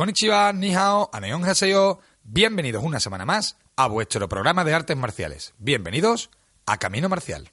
[0.00, 2.00] Konnichiwa, ni hao, aneon haseyo.
[2.24, 5.52] Bienvenidos una semana más a vuestro programa de artes marciales.
[5.58, 6.30] Bienvenidos
[6.64, 7.50] a Camino Marcial.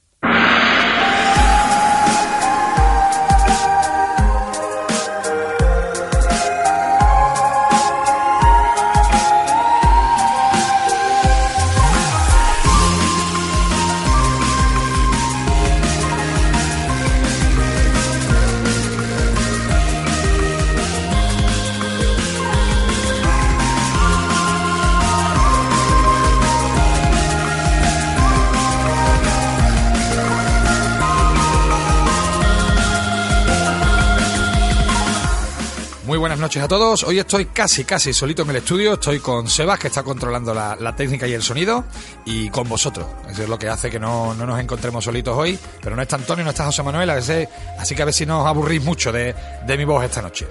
[36.48, 37.04] Noches a todos.
[37.04, 38.94] Hoy estoy casi, casi solito en el estudio.
[38.94, 41.84] Estoy con Sebas, que está controlando la, la técnica y el sonido,
[42.24, 43.06] y con vosotros.
[43.28, 45.58] Eso es lo que hace que no, no, nos encontremos solitos hoy.
[45.82, 48.24] Pero no está Antonio, no está José Manuel, a veces, así que a ver si
[48.24, 49.34] no os aburrís mucho de,
[49.66, 50.48] de mi voz esta noche.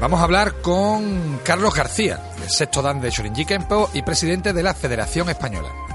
[0.00, 4.62] Vamos a hablar con Carlos García, el sexto dan de Shorinji Kempo y presidente de
[4.62, 5.91] la Federación Española.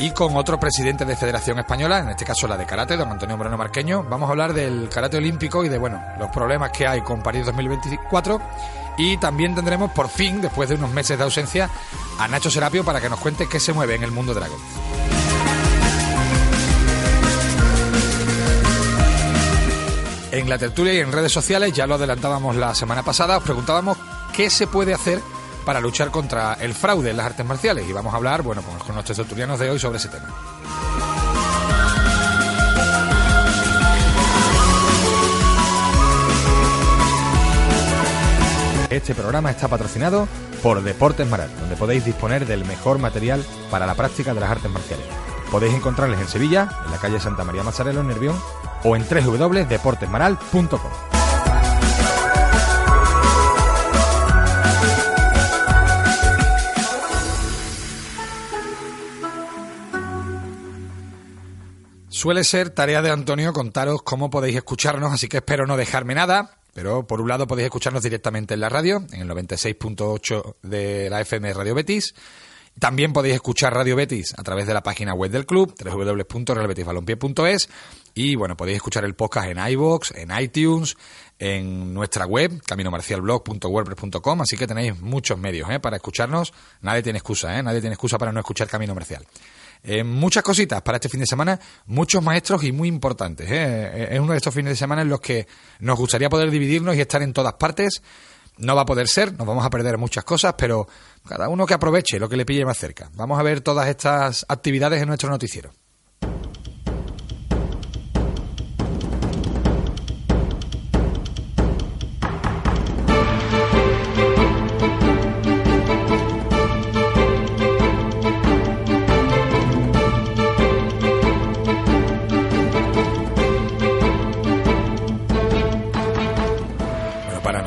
[0.00, 3.36] Y con otro presidente de Federación Española, en este caso la de karate, don Antonio
[3.36, 4.02] Moreno Marqueño.
[4.02, 7.44] Vamos a hablar del karate olímpico y de bueno, los problemas que hay con París
[7.44, 8.40] 2024
[8.96, 11.68] y también tendremos por fin, después de unos meses de ausencia,
[12.18, 14.58] a Nacho Serapio para que nos cuente qué se mueve en el mundo Dragon.
[20.32, 23.98] En la tertulia y en redes sociales, ya lo adelantábamos la semana pasada, os preguntábamos
[24.32, 25.20] qué se puede hacer
[25.64, 27.88] para luchar contra el fraude en las artes marciales.
[27.88, 30.28] Y vamos a hablar, bueno, pues con nuestros tertulianos de hoy sobre ese tema.
[38.90, 40.26] Este programa está patrocinado
[40.64, 44.70] por Deportes Maral, donde podéis disponer del mejor material para la práctica de las artes
[44.70, 45.06] marciales.
[45.50, 48.36] Podéis encontrarles en Sevilla, en la calle Santa María Mazarelo, en Nervión,
[48.82, 51.19] o en www.deportesmaral.com.
[62.20, 66.50] Suele ser tarea de Antonio contaros cómo podéis escucharnos, así que espero no dejarme nada.
[66.74, 71.22] Pero por un lado podéis escucharnos directamente en la radio, en el 96.8 de la
[71.22, 72.14] FM Radio Betis.
[72.78, 77.70] También podéis escuchar Radio Betis a través de la página web del club, www.realbetisbalompié.es.
[78.12, 80.98] Y bueno, podéis escuchar el podcast en iVoox, en iTunes,
[81.38, 84.42] en nuestra web, caminomarcialblog.wordpress.com.
[84.42, 85.80] Así que tenéis muchos medios ¿eh?
[85.80, 86.52] para escucharnos.
[86.82, 87.62] Nadie tiene excusa, ¿eh?
[87.62, 89.26] nadie tiene excusa para no escuchar Camino Marcial.
[89.82, 93.50] Eh, muchas cositas para este fin de semana, muchos maestros y muy importantes.
[93.50, 94.08] ¿eh?
[94.10, 95.46] Es uno de estos fines de semana en los que
[95.80, 98.02] nos gustaría poder dividirnos y estar en todas partes.
[98.58, 100.86] No va a poder ser, nos vamos a perder muchas cosas, pero
[101.26, 103.10] cada uno que aproveche lo que le pille más cerca.
[103.14, 105.72] Vamos a ver todas estas actividades en nuestro noticiero.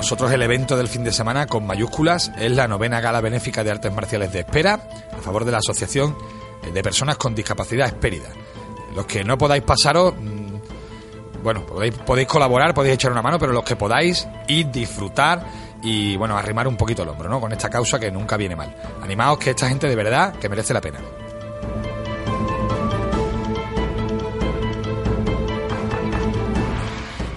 [0.04, 3.72] Nosotros el evento del fin de semana con mayúsculas es la novena gala benéfica de
[3.72, 4.82] artes marciales de Espera
[5.18, 6.18] a favor de la Asociación
[6.74, 8.28] de Personas con Discapacidad Espérida.
[8.98, 10.14] Los que no podáis pasaros,
[11.42, 15.46] bueno, podéis, podéis colaborar, podéis echar una mano, pero los que podáis, ir, disfrutar
[15.82, 17.40] y, bueno, arrimar un poquito el hombro, ¿no?
[17.40, 18.76] Con esta causa que nunca viene mal.
[19.02, 21.00] Animaos que esta gente de verdad que merece la pena.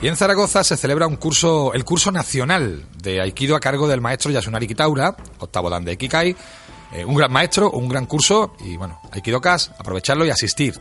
[0.02, 4.02] Y en Zaragoza se celebra un curso, el curso nacional de Aikido a cargo del
[4.02, 6.36] maestro Yasunari Kitaura, octavo dan de Ikikai,
[6.92, 10.78] eh, un gran maestro, un gran curso y bueno, Aikido Cas, aprovecharlo y asistir.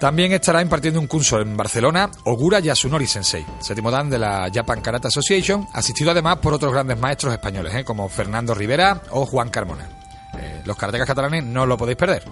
[0.00, 4.80] También estará impartiendo un curso en Barcelona Ogura Yasunori Sensei, séptimo dan de la Japan
[4.80, 9.50] Karate Association, asistido además por otros grandes maestros españoles, eh, como Fernando Rivera o Juan
[9.50, 9.88] Carmona.
[10.38, 12.24] Eh, los karatecas catalanes no lo podéis perder.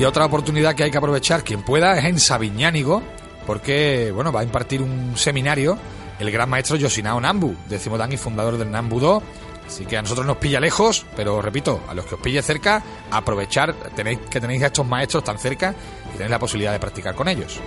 [0.00, 3.02] Y otra oportunidad que hay que aprovechar, quien pueda, es en Sabiñánigo,
[3.46, 5.76] porque bueno, va a impartir un seminario
[6.18, 9.22] el gran maestro Yoshinao Nambu, décimo dan y fundador del Nambu Do.
[9.66, 12.82] Así que a nosotros nos pilla lejos, pero repito, a los que os pille cerca,
[13.10, 15.74] aprovechar tenéis, que tenéis a estos maestros tan cerca
[16.08, 17.60] y tenéis la posibilidad de practicar con ellos.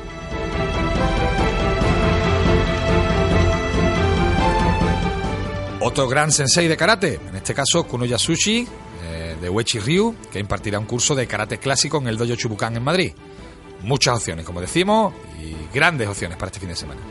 [5.82, 8.68] Otro gran sensei de karate, en este caso Kuno Yasushi,
[9.44, 12.84] de Uechi Ryu, que impartirá un curso de karate clásico en el Dojo Chubucán en
[12.84, 13.14] Madrid.
[13.82, 17.02] muchas opciones, como decimos, y grandes opciones para este fin de semana.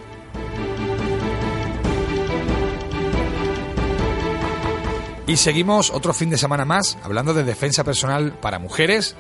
[5.26, 9.14] Y seguimos otro fin de semana más hablando de defensa personal para mujeres,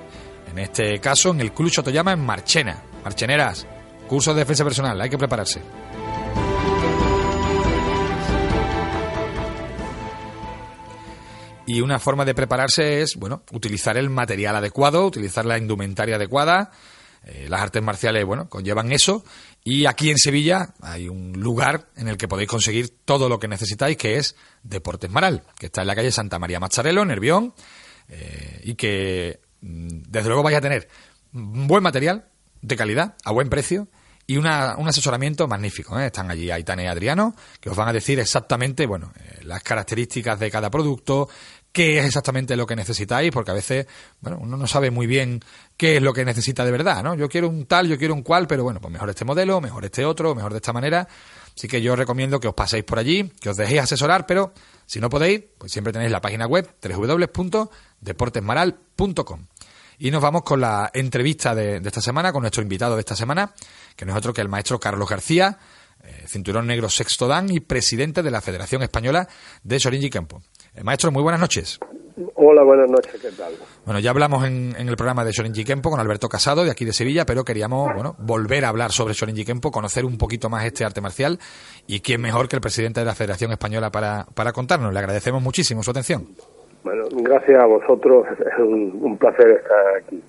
[0.50, 2.82] en este caso en el Club Sotoyama en Marchena.
[3.04, 3.66] Marcheneras,
[4.08, 5.60] curso de defensa personal, hay que prepararse.
[11.66, 16.72] Y una forma de prepararse es, bueno, utilizar el material adecuado, utilizar la indumentaria adecuada.
[17.24, 19.24] Eh, las artes marciales, bueno, conllevan eso.
[19.62, 23.46] Y aquí en Sevilla hay un lugar en el que podéis conseguir todo lo que
[23.46, 27.54] necesitáis, que es Deportes Maral, que está en la calle Santa María Macharelo, Nervión,
[28.08, 30.88] eh, y que mm, desde luego vais a tener
[31.30, 32.26] buen material,
[32.60, 33.88] de calidad, a buen precio,
[34.26, 35.98] y un asesoramiento magnífico.
[35.98, 36.06] ¿eh?
[36.06, 40.38] Están allí Aitane y Adriano, que os van a decir exactamente, bueno, eh, las características
[40.38, 41.28] de cada producto,
[41.72, 43.86] qué es exactamente lo que necesitáis, porque a veces,
[44.20, 45.40] bueno, uno no sabe muy bien
[45.76, 47.14] qué es lo que necesita de verdad, ¿no?
[47.14, 49.84] Yo quiero un tal, yo quiero un cual, pero bueno, pues mejor este modelo, mejor
[49.84, 51.08] este otro, mejor de esta manera.
[51.56, 54.52] Así que yo recomiendo que os paséis por allí, que os dejéis asesorar, pero
[54.86, 59.46] si no podéis, pues siempre tenéis la página web www.deportesmaral.com.
[60.02, 63.54] Y nos vamos con la entrevista de, esta semana, con nuestro invitado de esta semana,
[63.94, 65.58] que no es otro que el maestro Carlos García,
[66.02, 69.28] eh, cinturón negro sexto dan y presidente de la Federación Española
[69.62, 70.42] de Sorinji Kempo.
[70.74, 71.78] Eh, maestro, muy buenas noches.
[72.34, 73.52] Hola, buenas noches, ¿qué tal?
[73.84, 76.92] Bueno, ya hablamos en, el programa de Shorinji Kempo con Alberto Casado, de aquí de
[76.92, 80.84] Sevilla, pero queríamos bueno, volver a hablar sobre Shorinji Kempo, conocer un poquito más este
[80.84, 81.38] arte marcial
[81.86, 84.92] y quién mejor que el presidente de la Federación Española para, para contarnos.
[84.92, 86.26] Le agradecemos muchísimo su atención.
[86.84, 90.22] Bueno, gracias a vosotros, es un, placer estar aquí.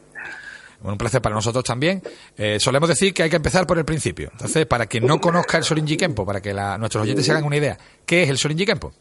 [0.84, 2.02] Un placer para nosotros también.
[2.38, 4.30] Eh, solemos decir que hay que empezar por el principio.
[4.34, 7.58] Entonces, para quien no conozca el Shorinji Kempo, para que nuestros oyentes se hagan una
[7.58, 8.92] idea, ¿qué es el Shorinji Kempo?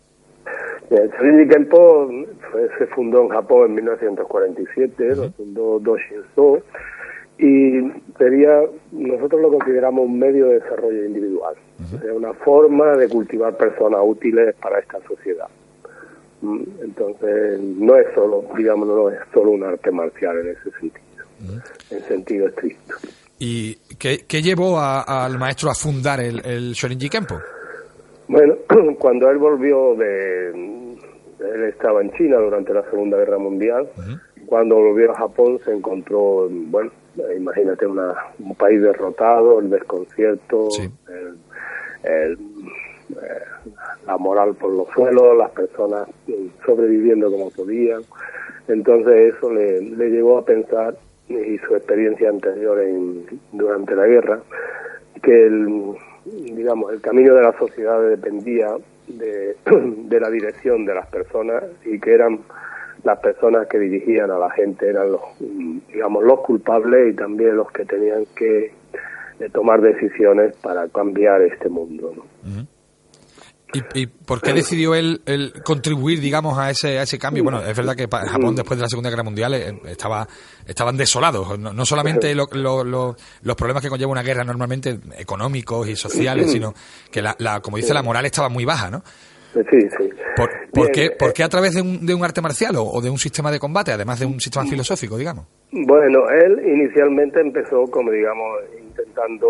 [0.91, 2.09] El Shorinji Kempo
[2.79, 6.63] se fundó en Japón en 1947, lo fundó Do Shinzo,
[7.39, 8.61] y sería,
[8.93, 11.57] nosotros lo consideramos un medio de desarrollo individual,
[12.15, 15.49] una forma de cultivar personas útiles para esta sociedad.
[16.83, 21.05] Entonces, no es solo, digamos, no es solo un arte marcial en ese sentido,
[21.91, 22.95] en sentido estricto.
[23.39, 27.41] ¿Y qué, llevó al maestro a fundar el, el Shorinji Kempo?
[28.29, 28.55] Bueno,
[28.99, 30.51] cuando él volvió de...
[30.51, 33.89] Él estaba en China durante la Segunda Guerra Mundial.
[34.47, 36.93] Cuando volvió a Japón se encontró, bueno,
[37.37, 40.69] imagínate una, un país derrotado, el desconcierto,
[42.05, 42.37] eh,
[44.07, 46.09] la moral por los suelos, las personas
[46.65, 48.03] sobreviviendo como podían.
[48.69, 50.97] Entonces eso le, le llevó a pensar,
[51.29, 54.41] y su experiencia anterior en, durante la guerra,
[55.23, 55.95] que el,
[56.25, 58.77] digamos, el camino de la sociedad dependía
[59.09, 59.57] de,
[60.21, 62.41] la dirección de las personas y que eran
[63.05, 65.23] las personas que dirigían a la gente eran los,
[65.89, 68.73] digamos, los culpables y también los que tenían que
[69.53, 72.13] tomar decisiones para cambiar este mundo.
[72.17, 72.67] ¿no?
[73.95, 75.23] ¿Y, por qué decidió él,
[75.65, 77.43] contribuir, digamos, a ese, a ese cambio?
[77.43, 80.27] Bueno, es verdad que Japón después de la Segunda Guerra Mundial eh, estaba,
[80.67, 81.59] estaban desolados.
[81.59, 82.49] No, solamente los
[83.57, 86.75] problemas que conlleva una guerra normalmente económicos y sociales, sino
[87.11, 89.03] que, la, como dice, la moral estaba muy baja, ¿no?
[89.53, 90.09] Sí, sí.
[90.35, 93.19] ¿Por, qué, ¿Por, qué, a través de un, de un arte marcial o, de un
[93.19, 95.47] sistema de combate, además de un sistema filosófico, digamos?
[95.73, 98.47] Bueno, él inicialmente empezó como, digamos,
[98.81, 99.49] intentando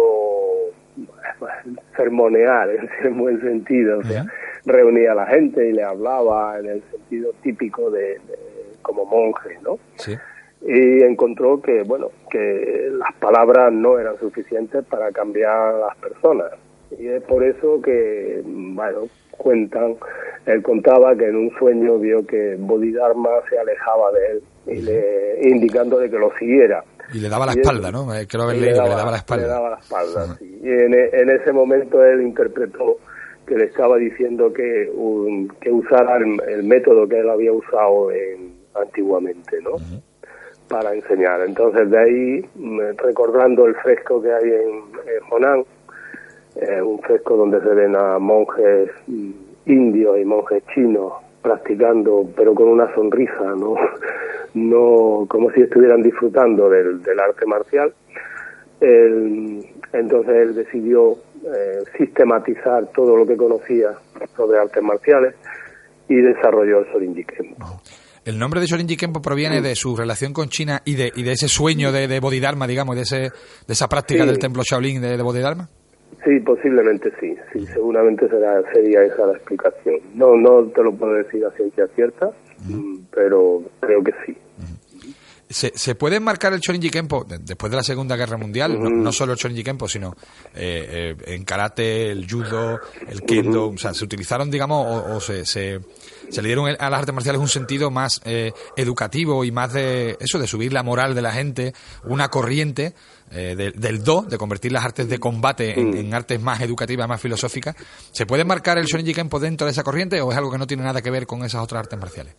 [1.96, 2.68] sermonear
[3.04, 4.26] en buen sentido, o sea,
[4.64, 8.20] reunía a la gente y le hablaba en el sentido típico de,
[8.82, 9.78] como monje, ¿no?
[9.96, 10.16] Sí.
[10.64, 16.52] Y encontró que, bueno, que las palabras no eran suficientes para cambiar a las personas.
[16.96, 19.96] Y es por eso que, bueno, cuentan,
[20.46, 25.48] él contaba que en un sueño vio que Bodhidharma se alejaba de él y le,
[25.48, 26.84] indicándole que lo siguiera.
[27.12, 28.14] Y le daba la espalda, ¿no?
[28.14, 29.44] Eh, creo haber leído que le daba la espalda.
[29.44, 30.60] Le daba la espalda, sí.
[30.62, 32.98] Y en, en, ese momento él interpretó
[33.46, 34.90] que le estaba diciendo que,
[35.60, 39.72] que usara el, método que él había usado en, antiguamente, ¿no?
[40.68, 41.42] Para enseñar.
[41.42, 42.48] Entonces, de ahí,
[42.96, 44.82] recordando el fresco que hay en,
[45.30, 45.64] Honan,
[46.56, 49.30] eh, un fresco donde se ven a monjes mm,
[49.66, 53.74] indios y monjes chinos practicando, pero con una sonrisa, ¿no?
[54.54, 57.92] no como si estuvieran disfrutando del, arte marcial.
[58.80, 63.92] entonces él decidió eh, sistematizar todo lo que conocía
[64.36, 65.34] sobre artes marciales
[66.08, 67.66] y desarrolló el Sorinji Kempo.
[68.24, 71.32] El nombre de Sorinji Kempo proviene de su relación con China y de, y de
[71.32, 75.16] ese sueño de, de Bodhidharma, digamos, de, ese, de esa práctica del templo Shaolin de,
[75.16, 75.68] de Bodhidharma.
[76.24, 79.96] Sí, posiblemente sí, sí, seguramente será, sería esa la explicación.
[80.14, 82.30] No, no te lo puedo decir a ciencia cierta,
[82.64, 84.36] mm, pero creo que sí.
[85.52, 88.78] ¿Se, ¿Se puede marcar el Shorinji Kempo después de la Segunda Guerra Mundial?
[88.80, 90.16] no, solo el Shorinji Kempo, sino
[90.54, 93.68] eh, eh, en karate, el judo, el kendo.
[93.68, 95.80] O sea, se utilizaron, digamos, o, se, se,
[96.34, 100.38] le dieron a las artes marciales un sentido más eh, educativo y más de eso,
[100.38, 102.94] de subir la moral de la gente, una corriente
[103.32, 107.74] del do, de convertir las artes de combate en, en, artes más educativas, más filosóficas.
[108.12, 110.66] ¿Se puede marcar el Shorinji Kempo dentro de esa corriente o es algo que no
[110.66, 112.36] tiene nada que ver con esas otras artes marciales?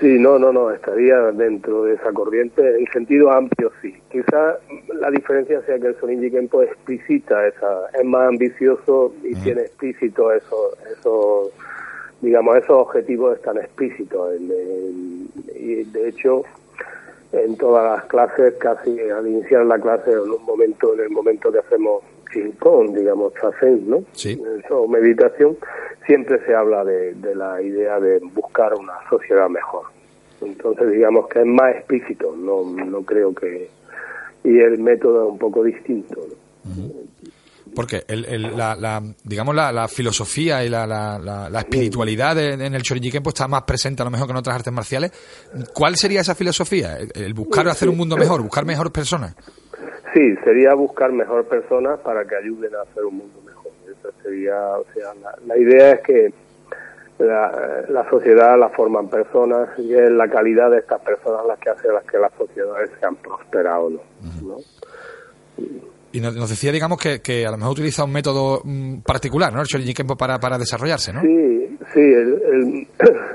[0.00, 2.62] Sí, no, no, no, estaría dentro de esa corriente.
[2.78, 3.94] En sentido amplio, sí.
[4.10, 4.58] Quizá
[4.92, 10.32] la diferencia sea que el Soninji Kempo explicita esa, es más ambicioso y tiene explícito
[10.32, 11.50] eso, eso,
[12.20, 14.34] digamos, esos objetivos están explícitos.
[15.54, 16.42] y de hecho,
[17.34, 21.50] en todas las clases, casi al iniciar la clase, en un momento, en el momento
[21.50, 22.02] que hacemos
[22.58, 24.04] con, digamos, trascend, ¿no?
[24.12, 24.40] Sí.
[24.64, 25.56] Eso, meditación,
[26.06, 29.86] siempre se habla de, la idea de buscar una sociedad mejor.
[30.40, 33.68] Entonces, digamos que es más explícito, no, no creo que...
[34.42, 36.20] Y el método es un poco distinto,
[37.74, 43.48] Porque el, la, digamos la, filosofía y la, la, espiritualidad en el Shorinji Kempo está
[43.48, 45.12] más presente a lo mejor que en otras artes marciales.
[45.74, 46.96] ¿Cuál sería esa filosofía?
[47.14, 49.34] El, buscar hacer un mundo mejor, buscar mejores personas.
[50.14, 53.72] Sí, sería buscar mejor personas para que ayuden a hacer un mundo mejor.
[53.90, 55.12] Esa sería, o sea,
[55.46, 56.32] la, idea es que
[57.18, 61.88] la, sociedad la forman personas y es la calidad de estas personas las que hace
[61.88, 63.92] las que las sociedades sean prosperadas
[64.42, 64.58] ¿no?
[66.14, 69.60] Y nos, decía, digamos, que, que, a lo mejor utiliza un método mm, particular, ¿no?
[69.60, 71.20] El Shorinji Kempo para, para desarrollarse, ¿no?
[71.22, 71.98] Sí, sí.
[71.98, 72.86] El,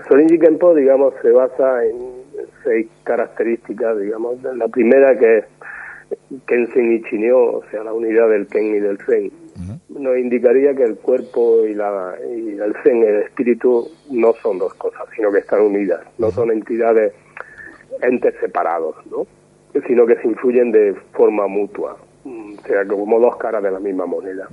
[0.10, 1.98] el Kempo, digamos, se basa en
[2.64, 4.42] seis características, digamos.
[4.56, 5.46] La primera que es
[6.48, 9.30] Kensen y Chineo, o sea, la unidad del Ken y del Zen,
[9.90, 14.74] nos indicaría que el cuerpo y, la, y el Zen, el espíritu, no son dos
[14.76, 17.12] cosas, sino que están unidas, no son entidades,
[18.02, 19.28] entes separados, ¿no?
[19.86, 21.98] sino que se influyen de forma mutua,
[22.58, 24.48] o sea, como dos caras de la misma moneda.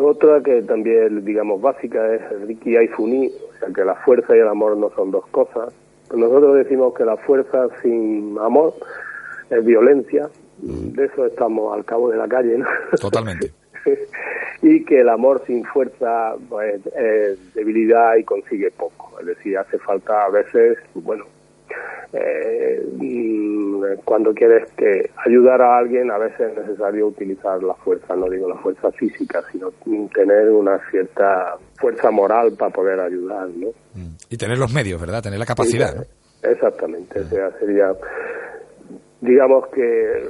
[0.00, 4.48] Otra que también, digamos, básica es Riki Aifuni, o sea, que la fuerza y el
[4.48, 5.72] amor no son dos cosas.
[6.14, 8.74] Nosotros decimos que la fuerza sin amor
[9.50, 12.66] es violencia, de eso estamos al cabo de la calle, ¿no?
[13.00, 13.52] Totalmente.
[14.62, 19.18] y que el amor sin fuerza pues, es debilidad y consigue poco.
[19.20, 21.24] Es decir, hace falta a veces, bueno,
[22.12, 28.14] eh, mm, cuando quieres que ayudar a alguien, a veces es necesario utilizar la fuerza,
[28.14, 29.70] no digo la fuerza física, sino
[30.12, 33.68] tener una cierta fuerza moral para poder ayudar, ¿no?
[33.94, 34.16] Mm.
[34.30, 35.22] Y tener los medios, ¿verdad?
[35.22, 36.06] Tener la capacidad.
[36.42, 37.94] exactamente, o sea, sería
[39.24, 40.22] digamos que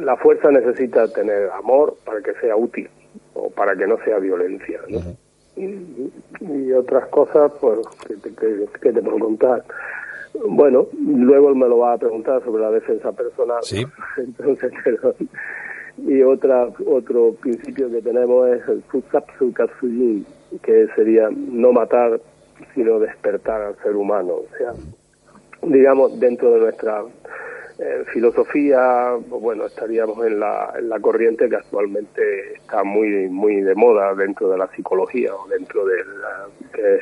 [0.00, 2.88] la fuerza necesita tener amor para que sea útil
[3.34, 4.80] o para que no sea violencia.
[5.56, 7.78] Y, otras cosas, pues,
[8.80, 9.64] que te, puedo contar.
[10.48, 13.62] Bueno, luego me lo va a preguntar sobre la defensa personal.
[13.62, 13.84] Sí.
[14.16, 14.72] Entonces,
[15.98, 20.24] y otra otro principio que tenemos es el Fusapsu Katsujin,
[20.62, 22.20] que sería no matar,
[22.74, 24.34] sino despertar al ser humano.
[24.34, 24.72] O sea,
[25.62, 27.04] digamos, dentro de nuestra
[27.84, 33.74] eh, filosofía, bueno, estaríamos en la, en la corriente que actualmente está muy muy de
[33.74, 36.06] moda dentro de la psicología o dentro del
[36.74, 37.00] es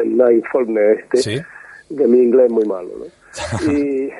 [0.00, 1.46] el, mindfulness este,
[1.96, 3.72] que mi inglés es muy malo, ¿no?
[3.72, 4.12] y,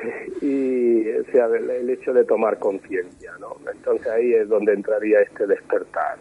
[0.43, 3.57] y o sea, el, hecho de tomar conciencia, ¿no?
[3.69, 6.19] Entonces ahí es donde entraría este despertar.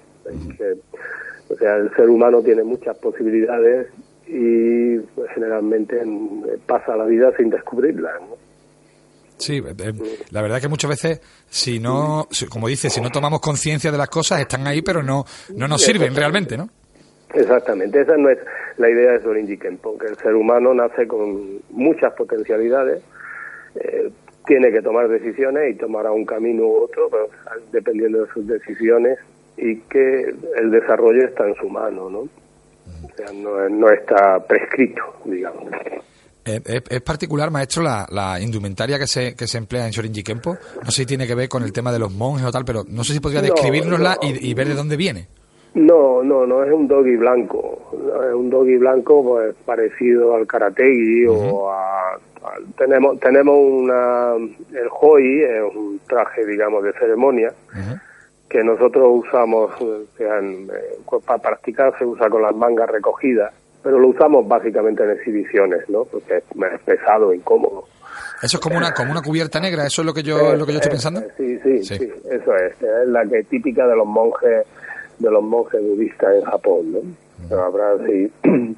[1.47, 3.87] o sea, el ser humano tiene muchas posibilidades
[4.25, 6.01] y pues, generalmente
[6.65, 8.19] pasa la vida sin descubrirla.
[9.41, 9.93] Sí, eh, eh,
[10.29, 14.07] la verdad que muchas veces, si no, como dice, si no tomamos conciencia de las
[14.07, 16.69] cosas, están ahí, pero no, no nos sirven realmente, ¿no?
[17.33, 18.37] Exactamente, esa no es
[18.77, 23.01] la idea de Sorin Kempo, que el ser humano nace con muchas potencialidades,
[23.75, 24.11] eh,
[24.45, 27.09] tiene que tomar decisiones y tomará un camino u otro,
[27.71, 29.17] dependiendo de sus decisiones,
[29.57, 32.19] y que el desarrollo está en su mano, ¿no?
[32.19, 35.65] O sea, no, no está prescrito, digamos.
[36.43, 40.57] Es, particular, maestro, la, indumentaria que se, que se emplea en Shorinji Kempo.
[40.83, 42.83] No sé si tiene que ver con el tema de los monjes o tal, pero
[42.87, 45.27] no sé si podría describirnosla y, ver de dónde viene.
[45.73, 47.91] No, no, no es un doggy blanco.
[48.27, 52.17] Es un doggy blanco pues, parecido al karategi o a,
[52.75, 57.53] tenemos tenemos una el hoi es un traje digamos de ceremonia
[58.49, 59.71] que nosotros usamos
[60.19, 60.47] eh,
[61.25, 66.05] para practicar se usa con las mangas recogidas pero lo usamos básicamente en exhibiciones, ¿no?
[66.05, 67.85] Porque es pesado, incómodo.
[68.41, 70.73] Eso es como una como una cubierta negra, eso es lo que yo lo que
[70.73, 71.21] yo estoy pensando.
[71.37, 74.65] Sí, sí, sí, eso es, es la que típica de los monjes
[75.19, 76.91] de los monjes budistas en Japón,
[77.49, 77.57] ¿no?
[77.57, 78.31] Habrá sí.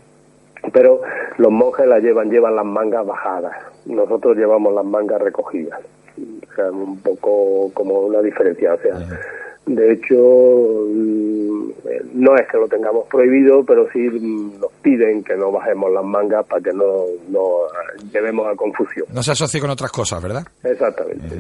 [0.74, 1.01] pero
[1.38, 3.55] los monjes la llevan, llevan las mangas bajadas,
[3.86, 5.79] nosotros llevamos las mangas recogidas.
[6.17, 8.75] O sea, un poco como una diferencia.
[8.75, 8.95] O sea,
[9.65, 10.86] de hecho,
[12.13, 16.46] no es que lo tengamos prohibido, pero sí nos piden que no bajemos las mangas
[16.46, 17.60] para que no, no
[18.12, 19.08] llevemos a confusión.
[19.12, 20.46] No se asocie con otras cosas, ¿verdad?
[20.63, 21.36] Exactamente.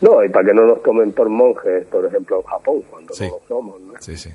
[0.00, 3.26] No, y para que no nos tomen por monjes, por ejemplo, en Japón, cuando no
[3.26, 3.80] lo somos.
[3.80, 3.92] ¿no?
[4.00, 4.30] Sí, sí.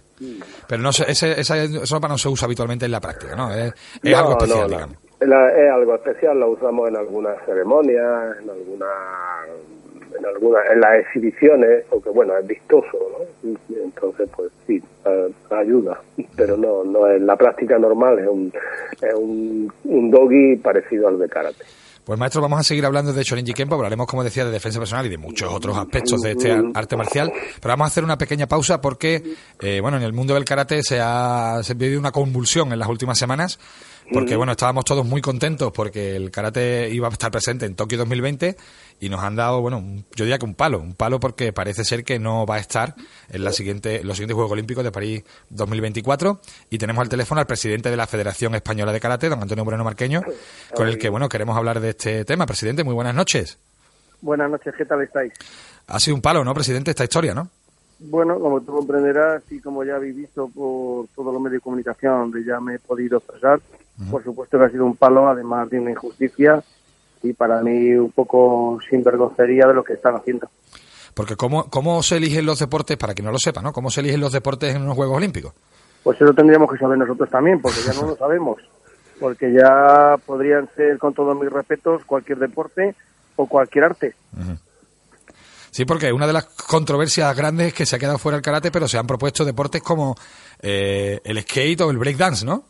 [0.68, 3.54] Pero no, ese, esa, esa ropa no se usa habitualmente en la práctica, ¿no?
[3.54, 3.74] Es,
[4.14, 4.98] algo especial, digamos.
[5.20, 8.86] es algo especial, la usamos en algunas ceremonias, en alguna
[10.30, 12.98] en en las exhibiciones porque bueno es vistoso
[13.44, 13.56] ¿no?
[13.84, 14.82] entonces pues sí
[15.52, 16.02] ayuda
[16.36, 18.52] pero no no es la práctica normal es un
[19.02, 21.64] es un, un doggy parecido al de karate.
[22.04, 25.08] Pues maestro, vamos a seguir hablando de Shorinji Kempo, hablaremos, como decía, de defensa personal
[25.08, 28.46] y de muchos otros aspectos de este arte marcial, pero vamos a hacer una pequeña
[28.46, 29.24] pausa porque,
[29.60, 32.78] eh, bueno, en el mundo del karate se ha, se ha vivido una convulsión en
[32.78, 33.58] las últimas semanas
[34.14, 37.98] porque bueno, estábamos todos muy contentos porque el karate iba a estar presente en Tokio
[37.98, 38.56] 2020
[39.00, 39.84] y nos han dado, bueno,
[40.16, 42.96] yo diría que un palo, un palo porque parece ser que no va a estar
[43.30, 47.48] en la siguiente, los siguientes Juegos Olímpicos de París 2024 y tenemos al teléfono al
[47.48, 50.24] presidente de la Federación Española de Karate, don Antonio Moreno Marqueño,
[50.74, 52.46] con el que, bueno, queremos hablar de este tema.
[52.46, 53.58] Presidente, muy buenas noches.
[54.22, 55.34] Buenas noches, ¿qué tal estáis?
[55.88, 57.50] Ha sido un palo, ¿no, presidente, esta historia, no?
[58.00, 62.32] Bueno, como tú comprenderás y como ya habéis visto por todos los medios de comunicación
[62.32, 63.60] donde ya me he podido expresar,
[64.10, 66.64] por supuesto que ha sido un palo, además de una injusticia
[67.26, 70.48] y para mí un poco sinvergoncería de lo que están haciendo.
[71.14, 73.72] Porque ¿cómo, ¿cómo se eligen los deportes, para que no lo sepa, ¿no?
[73.72, 75.54] ¿Cómo se eligen los deportes en unos Juegos Olímpicos?
[76.04, 78.58] Pues eso tendríamos que saber nosotros también, porque ya no lo sabemos.
[79.20, 82.96] Porque ya podrían ser, con todos mis respetos, cualquier deporte
[83.38, 84.14] o cualquier arte.
[85.72, 88.72] Sí, porque una de las controversias grandes es que se ha quedado fuera el karate,
[88.72, 90.16] pero se han propuesto deportes como
[90.62, 92.64] eh, el skate o el breakdance, ¿no?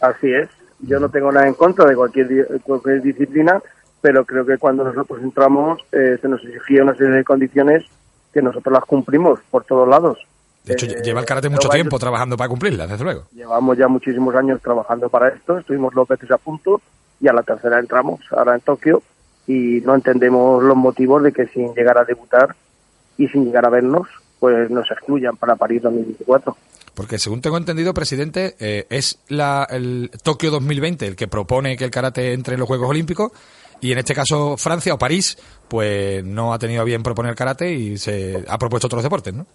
[0.00, 0.48] Así es.
[0.80, 3.60] Yo no tengo nada en contra de cualquier, cualquier disciplina,
[4.00, 7.84] pero creo que cuando nosotros entramos eh, se nos exigía una serie de condiciones
[8.32, 10.18] que nosotros las cumplimos por todos lados.
[10.64, 13.24] De hecho, eh, lleva el karate mucho tiempo trabajando para cumplirlas, desde luego.
[13.32, 16.80] Llevamos ya muchísimos años trabajando para esto, estuvimos dos veces a punto
[17.20, 19.02] y a la tercera entramos, ahora en Tokio,
[19.46, 22.54] y no entendemos los motivos de que sin llegar a debutar
[23.16, 24.06] y sin llegar a vernos,
[24.38, 26.56] pues nos excluyan para París 2024.
[26.94, 31.84] Porque según tengo entendido, presidente, eh, es la, el Tokio 2020 el que propone que
[31.84, 33.32] el karate entre en los Juegos Olímpicos
[33.80, 35.36] y en este caso Francia o París,
[35.68, 39.46] pues no ha tenido bien proponer karate y se ha propuesto otros deportes, ¿no?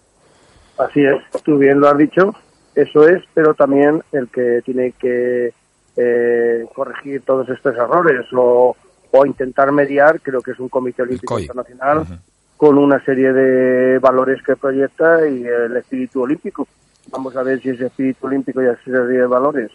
[0.78, 2.34] Así es, tú bien lo has dicho,
[2.74, 5.52] eso es, pero también el que tiene que
[5.96, 8.76] eh, corregir todos estos errores o,
[9.12, 12.04] o, intentar mediar, creo que es un Comité Olímpico Internacional
[12.56, 16.66] con una serie de valores que proyecta y el espíritu olímpico.
[17.10, 19.70] Vamos a ver si ese espíritu olímpico y esa serie de valores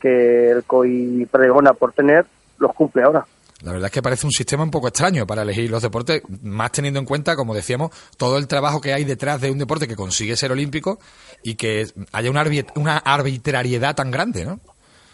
[0.00, 2.26] que el COI pregona por tener,
[2.58, 3.24] los cumple ahora.
[3.62, 6.72] La verdad es que parece un sistema un poco extraño para elegir los deportes, más
[6.72, 9.94] teniendo en cuenta, como decíamos, todo el trabajo que hay detrás de un deporte que
[9.94, 10.98] consigue ser olímpico
[11.44, 12.44] y que haya una,
[12.74, 14.58] una arbitrariedad tan grande, ¿no?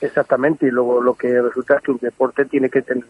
[0.00, 3.04] Exactamente, y luego lo que resulta es que un deporte tiene que tener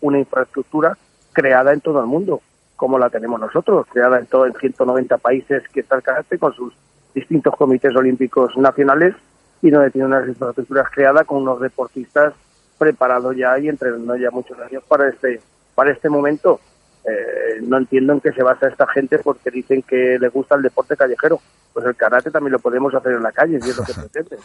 [0.00, 0.98] una infraestructura
[1.32, 2.42] creada en todo el mundo,
[2.74, 6.74] como la tenemos nosotros, creada en todo en 190 países que está el con sus
[7.14, 9.14] distintos comités olímpicos nacionales
[9.62, 12.34] y donde tiene unas infraestructuras creadas con unos deportistas
[12.78, 15.40] preparados ya y entrenando ya muchos años para este
[15.74, 16.60] para este momento.
[17.04, 20.62] Eh, no entiendo en qué se basa esta gente porque dicen que les gusta el
[20.62, 21.40] deporte callejero.
[21.72, 24.38] Pues el karate también lo podemos hacer en la calle, si es lo que pretende.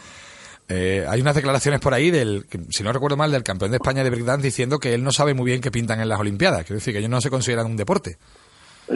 [0.68, 4.04] Eh, hay unas declaraciones por ahí del, si no recuerdo mal, del campeón de España
[4.04, 6.64] de breakdance diciendo que él no sabe muy bien qué pintan en las Olimpiadas.
[6.64, 8.16] Quiero decir que ellos no se consideran un deporte.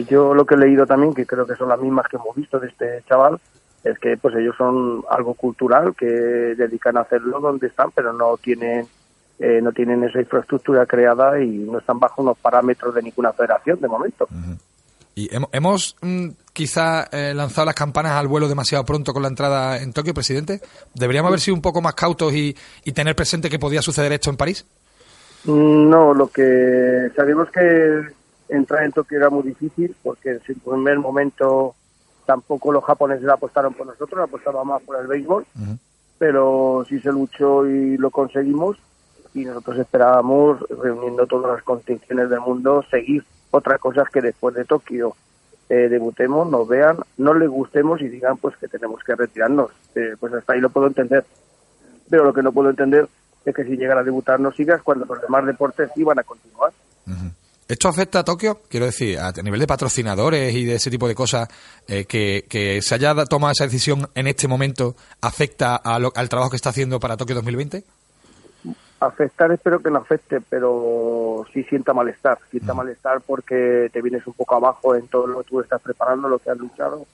[0.09, 2.59] Yo lo que he leído también, que creo que son las mismas que hemos visto
[2.59, 3.39] de este chaval,
[3.83, 8.37] es que pues ellos son algo cultural que dedican a hacerlo donde están, pero no
[8.37, 8.87] tienen
[9.39, 13.79] eh, no tienen esa infraestructura creada y no están bajo unos parámetros de ninguna federación
[13.79, 14.27] de momento.
[15.13, 19.81] ¿Y hemos, mm, quizá eh, lanzado las campanas al vuelo demasiado pronto con la entrada
[19.81, 20.61] en Tokio, presidente?
[20.93, 24.29] ¿Deberíamos haber sido un poco más cautos y, y tener presente que podía suceder esto
[24.29, 24.65] en París?
[25.45, 28.01] Mm, no, lo que sabemos que
[28.49, 31.75] entrar en Tokio era muy difícil porque en su primer momento
[32.25, 35.45] tampoco los japoneses apostaron por nosotros, apostaban más por el béisbol,
[36.17, 38.77] pero sí se luchó y lo conseguimos
[39.37, 43.23] y nosotros esperábamos, reuniendo todas las constituciones del mundo, seguir.
[43.51, 45.15] Otra cosa es que después de Tokio
[45.69, 49.69] eh, debutemos, nos vean, no les gustemos y digan pues que tenemos que retirarnos.
[49.93, 51.23] Eh, pues hasta ahí lo puedo entender.
[52.09, 53.07] Pero lo que no puedo entender
[53.45, 56.71] es que si llegara a debutar no sigas cuando los demás deportes iban a continuar.
[57.67, 58.61] ¿Esto afecta a Tokio?
[58.69, 61.47] Quiero decir, a nivel de patrocinadores y de ese tipo de cosas,
[61.87, 66.69] eh, que, se haya tomado esa decisión en este momento, ¿afecta al trabajo que está
[66.69, 67.83] haciendo para Tokio 2020?
[68.99, 72.39] Afectar espero que no afecte, pero sí sienta malestar.
[72.49, 76.27] Sienta malestar porque te vienes un poco abajo en todo lo que tú estás preparando,
[76.27, 77.05] lo que has luchado,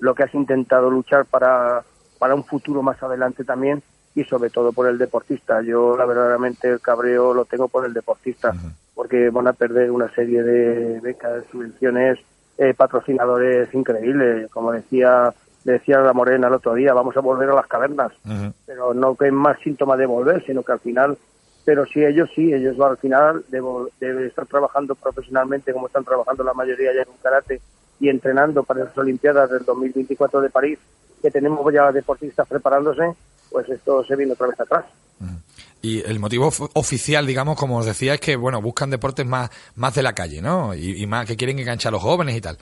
[0.00, 1.82] lo que has intentado luchar para,
[2.18, 3.82] para un futuro más adelante también
[4.14, 5.62] y sobre todo por el deportista.
[5.62, 8.52] Yo la verdaderamente el cabreo lo tengo por el deportista
[8.94, 12.18] porque van a perder una serie de becas, subvenciones,
[12.58, 14.50] eh, patrocinadores increíbles.
[14.50, 15.32] Como decía
[15.64, 18.12] decía la Morena el otro día, vamos a volver a las cavernas,
[18.66, 21.18] pero no que es más síntoma de volver, sino que al final
[21.64, 26.54] pero sí ellos sí, ellos al final deben estar trabajando profesionalmente como están trabajando la
[26.54, 27.60] mayoría ya en un karate
[28.00, 30.78] y entrenando para las Olimpiadas del 2024 de París,
[31.20, 33.12] que tenemos ya deportistas preparándose,
[33.50, 34.86] pues esto se viene otra vez atrás.
[35.82, 39.94] Y el motivo oficial, digamos, como os decía, es que, bueno, buscan deportes más, más
[39.94, 40.74] de la calle, ¿no?
[40.74, 42.58] Y, más que quieren enganchar a los jóvenes y tal.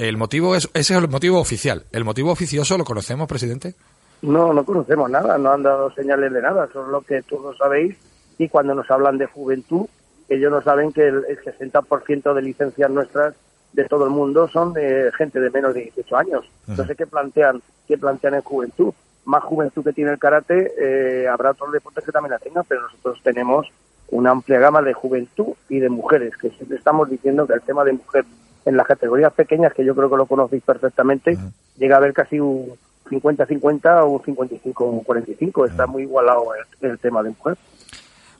[0.00, 1.84] El motivo es, ese es el motivo oficial.
[1.92, 3.74] ¿El motivo oficioso lo conocemos, presidente?
[4.22, 7.98] No, no conocemos nada, no han dado señales de nada, es lo que todos sabéis
[8.38, 9.86] y cuando nos hablan de juventud,
[10.30, 13.34] ellos no saben que el, 60% de licencias nuestras
[13.74, 16.50] de todo el mundo son de gente de menos de 18 años.
[16.66, 17.60] Entonces, ¿qué plantean?
[17.86, 18.94] ¿Qué plantean en juventud?
[19.26, 22.80] Más juventud que tiene el karate, eh, habrá otros deportes que también la tengan, pero
[22.80, 23.70] nosotros tenemos
[24.08, 27.84] una amplia gama de juventud y de mujeres, que siempre estamos diciendo que el tema
[27.84, 28.24] de mujer
[28.64, 31.38] en las categorías pequeñas, que yo creo que lo conocéis perfectamente,
[31.76, 32.72] llega a haber casi un
[33.10, 35.70] 50-50 o un 55-45.
[35.70, 36.44] Está muy igualado
[36.80, 37.56] el tema de mujer.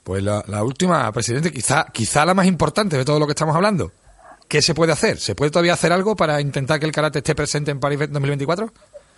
[0.04, 3.92] Pues la, última, presidente, quizá, quizá la más importante de todo lo que estamos hablando.
[4.48, 5.18] ¿Qué se puede hacer?
[5.18, 8.70] ¿Se puede todavía hacer algo para intentar que el karate esté presente en París 2024?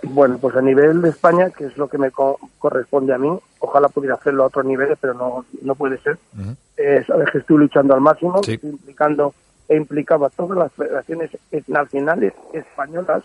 [0.03, 3.89] Bueno, pues a nivel de España, que es lo que me corresponde a mí, ojalá
[3.89, 6.19] pudiera hacerlo a otros niveles, pero no, no puede ser.
[6.77, 9.33] Eh, sabes que estoy luchando al máximo, estoy implicando
[9.69, 11.31] e implicado a todas las federaciones
[11.67, 13.23] nacionales españolas,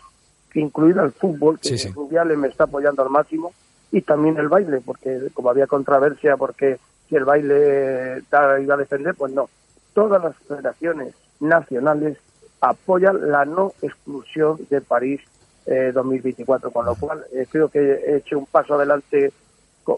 [0.53, 1.93] incluida el fútbol, que sí,
[2.37, 3.53] me está apoyando al máximo,
[3.91, 8.23] y también el baile, porque como había controversia, porque si el baile
[8.61, 9.49] iba a defender, pues no.
[9.93, 12.17] Todas las federaciones nacionales
[12.59, 15.21] apoyan la no exclusión de París
[15.65, 19.31] 2024, eh, con lo cual eh, creo que he hecho un paso adelante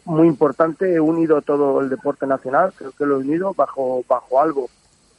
[0.06, 4.40] muy importante, he unido todo el deporte nacional, creo que lo he unido bajo, bajo
[4.40, 4.70] algo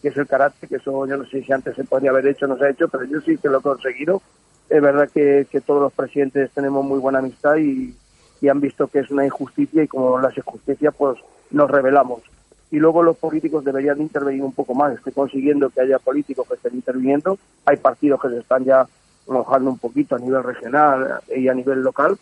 [0.00, 2.46] que es el carácter, que eso yo no sé si antes se podría haber hecho
[2.46, 4.22] o no se ha hecho, pero yo sí que lo he conseguido.
[4.68, 7.94] Es verdad que, que todos los presidentes tenemos muy buena amistad y,
[8.40, 11.18] y han visto que es una injusticia y como las injusticias pues
[11.50, 12.22] nos revelamos.
[12.70, 14.94] Y luego los políticos deberían intervenir un poco más.
[14.94, 17.36] Estoy consiguiendo que haya políticos que estén interviniendo.
[17.66, 18.86] Hay partidos que se están ya
[19.26, 22.16] mojando un poquito a nivel regional y a nivel local,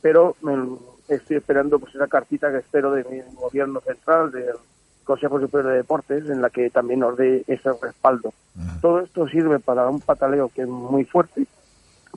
[0.00, 0.36] pero
[1.08, 4.54] estoy esperando pues esa cartita que espero de mi gobierno central, del
[5.06, 8.34] Consejo Superior de Deportes, en la que también nos dé ese respaldo.
[8.82, 11.46] Todo esto sirve para un pataleo que es muy fuerte,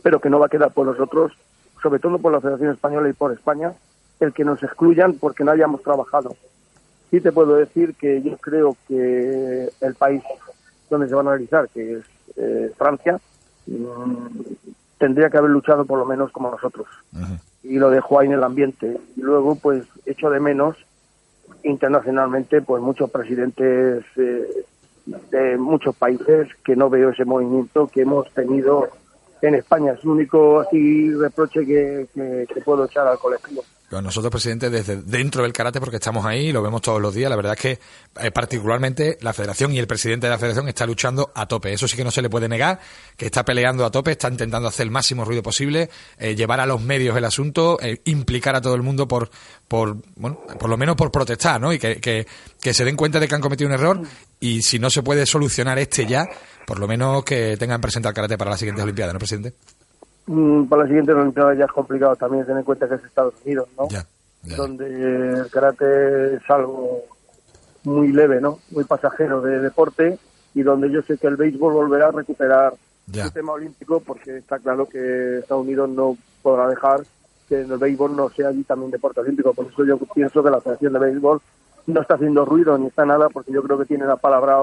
[0.01, 1.31] pero que no va a quedar por nosotros,
[1.81, 3.73] sobre todo por la Federación Española y por España,
[4.19, 6.35] el que nos excluyan porque no hayamos trabajado.
[7.11, 10.23] Sí te puedo decir que yo creo que el país
[10.89, 12.03] donde se van a realizar, que es
[12.37, 13.19] eh, Francia,
[13.67, 14.27] mm,
[14.97, 16.87] tendría que haber luchado por lo menos como nosotros.
[17.61, 18.97] Y lo dejó ahí en el ambiente.
[19.15, 20.75] Y luego, pues, echo de menos
[21.63, 24.65] internacionalmente, pues, muchos presidentes eh,
[25.31, 28.89] de muchos países que no veo ese movimiento que hemos tenido
[29.41, 29.93] en España.
[29.93, 33.63] Es el único así reproche que, que puedo echar al colectivo.
[33.91, 37.29] Nosotros, presidente, desde dentro del karate, porque estamos ahí y lo vemos todos los días,
[37.29, 37.79] la verdad es que
[38.21, 41.73] eh, particularmente la federación y el presidente de la federación está luchando a tope.
[41.73, 42.79] Eso sí que no se le puede negar,
[43.17, 46.67] que está peleando a tope, está intentando hacer el máximo ruido posible, eh, llevar a
[46.67, 49.31] los medios el asunto, eh, implicar a todo el mundo por,
[49.67, 51.73] por, bueno, por lo menos por protestar, ¿no?
[51.73, 52.27] Y que, que,
[52.61, 54.01] que se den cuenta de que han cometido un error
[54.39, 56.27] y si no se puede solucionar este ya,
[56.67, 59.53] por lo menos que tengan presente al karate para la siguiente Olimpiada, ¿no, presidente?
[60.31, 63.33] Mm, para la siguiente Olimpiada ya es complicado también tener en cuenta que es Estados
[63.43, 63.87] Unidos, ¿no?
[64.55, 67.01] Donde el karate es algo
[67.83, 68.59] muy leve, ¿no?
[68.69, 70.19] Muy pasajero de deporte
[70.53, 72.75] y donde yo sé que el béisbol volverá a recuperar
[73.11, 77.01] el tema olímpico porque está claro que Estados Unidos no podrá dejar
[77.47, 79.55] que el béisbol no sea allí también deporte olímpico.
[79.55, 81.41] Por eso yo pienso que la Federación de Béisbol
[81.87, 84.59] no está haciendo ruido ni está nada porque yo creo que tiene la palabra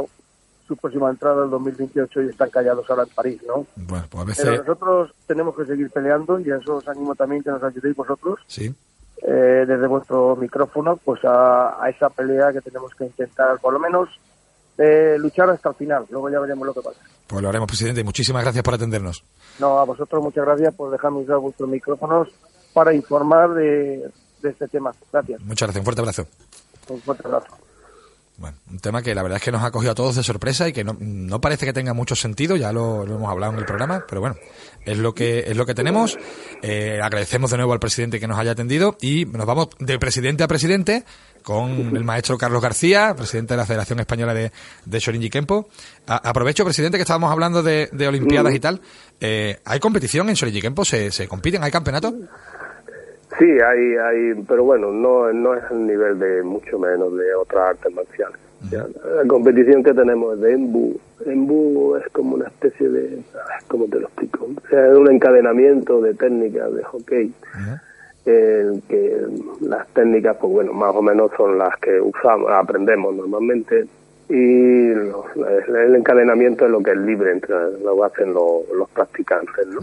[0.67, 3.67] su próxima entrada en 2028 y están callados ahora en París, ¿no?
[3.77, 4.45] Bueno, pues a veces...
[4.45, 7.95] Pero nosotros tenemos que seguir peleando y a eso os animo también que nos ayudéis
[7.95, 8.41] vosotros.
[8.47, 8.75] Sí.
[9.23, 14.09] Eh, desde vuestro micrófono, pues a, esa pelea que tenemos que intentar, por lo menos,
[14.77, 16.07] eh, luchar hasta el final.
[16.11, 17.01] Luego ya veremos lo que pasa.
[17.27, 19.25] Pues lo haremos, presidente, muchísimas gracias por atendernos.
[19.59, 22.29] No, a vosotros muchas gracias por dejarme usar vuestros micrófonos
[22.73, 24.11] para informar de,
[24.43, 24.93] de este tema.
[25.13, 25.41] Gracias.
[25.41, 26.27] Muchas gracias, un fuerte abrazo.
[26.89, 27.66] Un fuerte abrazo.
[28.39, 30.69] Bueno, un tema que la verdad es que nos ha cogido a todos de sorpresa
[30.69, 34.05] y que no, parece que tenga mucho sentido, ya lo, hemos hablado en el programa,
[34.07, 34.37] pero bueno,
[34.85, 36.19] es lo que es lo que tenemos.
[36.63, 40.45] Eh, agradecemos de nuevo al presidente que nos haya atendido y nos vamos de presidente
[40.45, 41.05] a presidente
[41.43, 44.53] con el maestro Carlos García, presidente de la Federación Española de,
[44.85, 45.69] de Shorinji Kempo.
[46.07, 48.83] aprovecho, presidente, que estábamos hablando de, Olimpiadas y tal.
[49.21, 50.85] Eh, ¿Hay competición en Shorinji Kempo?
[50.85, 51.63] ¿Se, ¿Se compiten?
[51.63, 52.13] ¿Hay campeonato?
[53.39, 57.71] Sí, hay, hay, pero bueno, no, no es el nivel de mucho menos de otras
[57.71, 58.39] artes marciales.
[58.71, 60.99] La competición que tenemos es de Embu.
[61.27, 63.23] Embu es como una especie de,
[63.69, 64.47] ¿cómo te lo explico?
[64.47, 67.33] O sea, es un encadenamiento de técnicas de hockey.
[68.25, 69.27] que
[69.61, 73.87] las técnicas, pues bueno, más o menos son las que usamos, aprendemos normalmente
[74.29, 79.81] y el encadenamiento es lo que es libre entre lo hacen los, los practicantes, ¿no?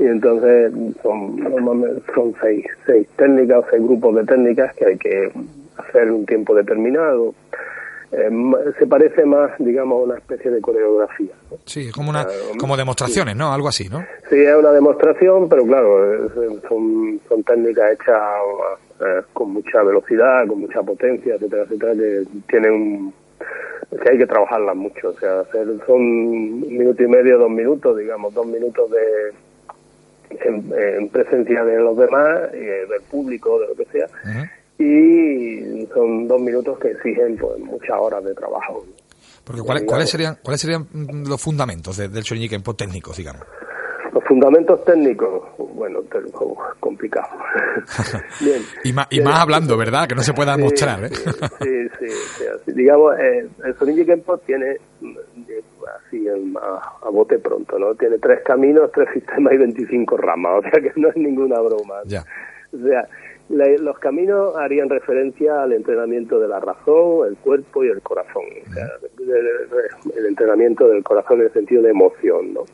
[0.00, 5.30] y entonces son, son seis, seis técnicas, seis grupos de técnicas que hay que
[5.76, 7.34] hacer un tiempo determinado.
[8.10, 8.30] Eh,
[8.78, 11.32] se parece más, digamos, a una especie de coreografía.
[11.66, 12.26] Sí, como una,
[12.58, 13.52] como demostraciones, ¿no?
[13.52, 14.00] Algo así, ¿no?
[14.30, 16.30] Sí, es una demostración, pero claro,
[16.66, 18.18] son, son técnicas hechas
[19.00, 23.12] eh, con mucha velocidad, con mucha potencia, etcétera, etcétera, que tienen
[23.90, 27.98] que hay que trabajarlas mucho, o sea, hacer, son un minuto y medio, dos minutos,
[27.98, 29.32] digamos, dos minutos de,
[30.30, 34.06] en, presencia de los demás, eh, del público, de lo que sea.
[34.78, 38.86] Y son dos minutos que exigen pues, muchas horas de trabajo.
[39.44, 40.86] Porque ¿cuáles, ¿cuáles serían cuáles serían
[41.26, 43.42] los fundamentos del en técnicos, digamos?
[44.12, 45.42] Los fundamentos técnicos,
[45.74, 46.00] bueno,
[46.80, 47.28] complicado.
[48.40, 48.62] Bien.
[48.84, 50.08] y, más, y más hablando, ¿verdad?
[50.08, 51.04] Que no se pueda mostrar.
[51.04, 51.10] ¿eh?
[51.10, 54.76] sí, sí, sí, Digamos, eh, el Shorinji Kempo tiene
[56.06, 57.94] así a, a, bote pronto, ¿no?
[57.94, 61.96] Tiene tres caminos, tres sistemas y 25 ramas, o sea que no es ninguna broma.
[62.06, 62.24] Ya.
[62.72, 63.08] O sea,
[63.50, 68.44] los caminos harían referencia al entrenamiento de la razón, el cuerpo y el corazón.
[68.68, 68.86] O sea,
[70.16, 72.64] el, entrenamiento del corazón en el sentido de emoción, ¿no?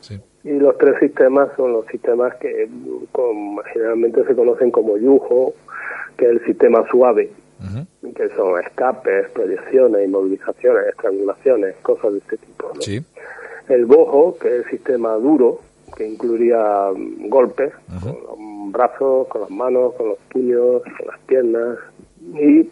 [0.47, 2.69] Y los tres sistemas son los sistemas que
[3.73, 5.53] generalmente se conocen como yujo,
[6.15, 7.29] que es el sistema suave,
[8.15, 12.71] que son escapes, proyecciones, inmovilizaciones, estrangulaciones, cosas de este tipo.
[13.67, 15.59] El bojo, que es el sistema duro,
[15.97, 21.19] que incluiría mm, golpes con los brazos, con las manos, con los puños, con las
[21.27, 21.77] piernas.
[22.35, 22.69] Y,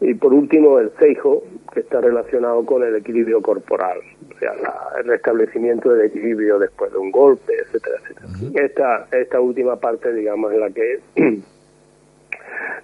[0.00, 3.98] y por último, el seijo, que está relacionado con el equilibrio corporal,
[4.34, 4.52] o sea,
[4.98, 8.64] el restablecimiento del equilibrio después de un golpe, etcétera, etcétera.
[8.64, 11.00] Esta, esta última parte, digamos, es la que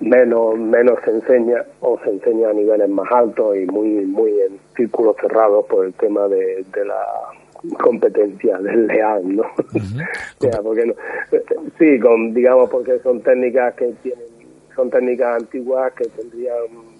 [0.00, 4.58] menos menos se enseña o se enseña a niveles más altos y muy muy en
[4.76, 7.04] círculos cerrados por el tema de, de la
[7.80, 9.44] competencia del leal, ¿no?
[10.64, 10.94] porque no,
[11.78, 14.32] sí, con, digamos porque son técnicas que tienen
[14.74, 16.91] son técnicas antiguas que tendrían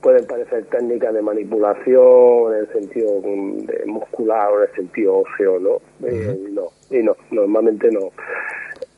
[0.00, 5.58] pueden parecer técnicas de manipulación en el sentido de muscular o en el sentido óseo,
[5.58, 5.80] ¿no?
[6.08, 8.10] y no, y no, normalmente no.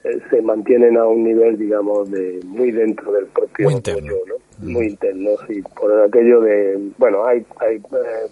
[0.05, 4.35] Eh, se mantienen a un nivel, digamos, de muy dentro del propio muy interno, ¿no?
[4.69, 8.29] Muy interno, sí, por aquello de, bueno, hay hay eh,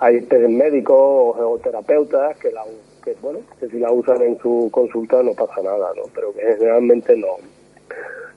[0.00, 0.96] hay médicos
[1.38, 2.64] o, terapeutas que la
[3.04, 6.02] que bueno, que si la usan en su consulta no pasa nada, ¿no?
[6.12, 7.36] Pero que generalmente no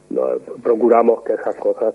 [0.10, 0.22] no,
[0.64, 1.94] procuramos que esas cosas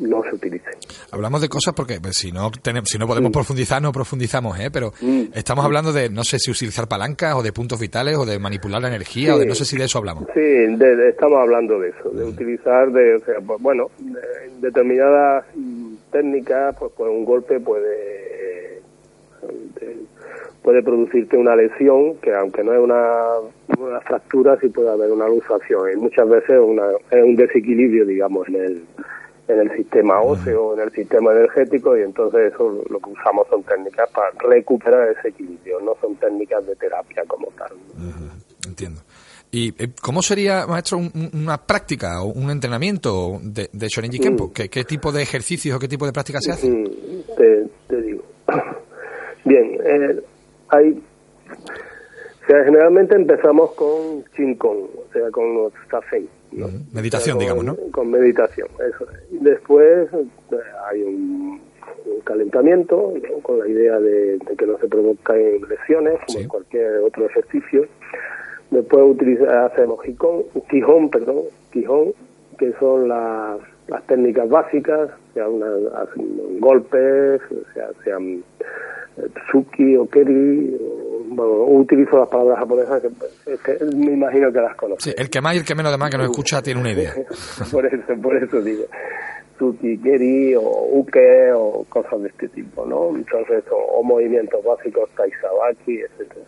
[0.00, 0.74] no se utilicen.
[1.10, 3.32] Hablamos de cosas porque pues, si no tenemos, si no podemos mm.
[3.32, 4.70] profundizar, no profundizamos, ¿eh?
[4.72, 5.24] pero mm.
[5.34, 8.82] estamos hablando de, no sé si utilizar palancas o de puntos vitales o de manipular
[8.82, 10.24] la energía o de no sé si de eso hablamos.
[10.34, 12.28] Sí, estamos hablando de eso, de mm.
[12.28, 13.90] utilizar, de, pues, bueno,
[14.60, 15.44] determinadas
[16.10, 18.82] técnicas, pues, pues un golpe puede
[20.62, 23.14] puede producirte una lesión que aunque no es una,
[23.78, 28.48] una fractura sí puede haber una luxación y muchas veces una, es un desequilibrio digamos
[28.48, 28.82] en el
[29.48, 33.62] en el sistema óseo, en el sistema energético y entonces eso lo que usamos son
[33.64, 37.72] técnicas para recuperar ese equilibrio, no son técnicas de terapia como tal.
[38.66, 39.00] Entiendo.
[39.50, 40.98] ¿Y eh, cómo sería, maestro,
[41.34, 44.48] una práctica o un entrenamiento de, de Shorinji Kempo?
[44.48, 44.52] Mm.
[44.52, 46.82] ¿Qué, tipo de ejercicios o qué tipo de prácticas se hacen?
[46.82, 48.22] Mm, te, te digo.
[49.44, 50.22] Bien, eh,
[50.72, 51.00] hay
[52.42, 54.22] o sea, generalmente empezamos con
[54.56, 55.72] Kong, o sea, con los.
[56.92, 57.76] Meditación, digamos, ¿no?
[57.92, 59.06] Con meditación, eso.
[59.30, 60.56] Después eh,
[60.90, 61.60] hay un,
[62.24, 67.86] calentamiento, con la idea de, que no se produzcan lesiones, como en cualquier otro ejercicio.
[68.70, 72.12] Después utiliza, hacemos Qigong, Qigong, perdón, Qigong,
[72.58, 75.66] que son las, las técnicas básicas, sea una,
[76.58, 77.40] golpes,
[77.74, 78.42] sea, sean
[79.16, 80.76] Tsuki o Keri,
[81.28, 85.10] bueno, utilizo las palabras japonesas que, me imagino que las conoce.
[85.10, 87.12] Sí, el que más y el que menos además que nos escucha tiene una idea.
[87.72, 88.84] por eso, por eso digo.
[90.02, 93.16] Geri o Uke o cosas de este tipo, ¿no?
[93.16, 96.44] Entonces, o, movimientos básicos Taizabaki, etcétera,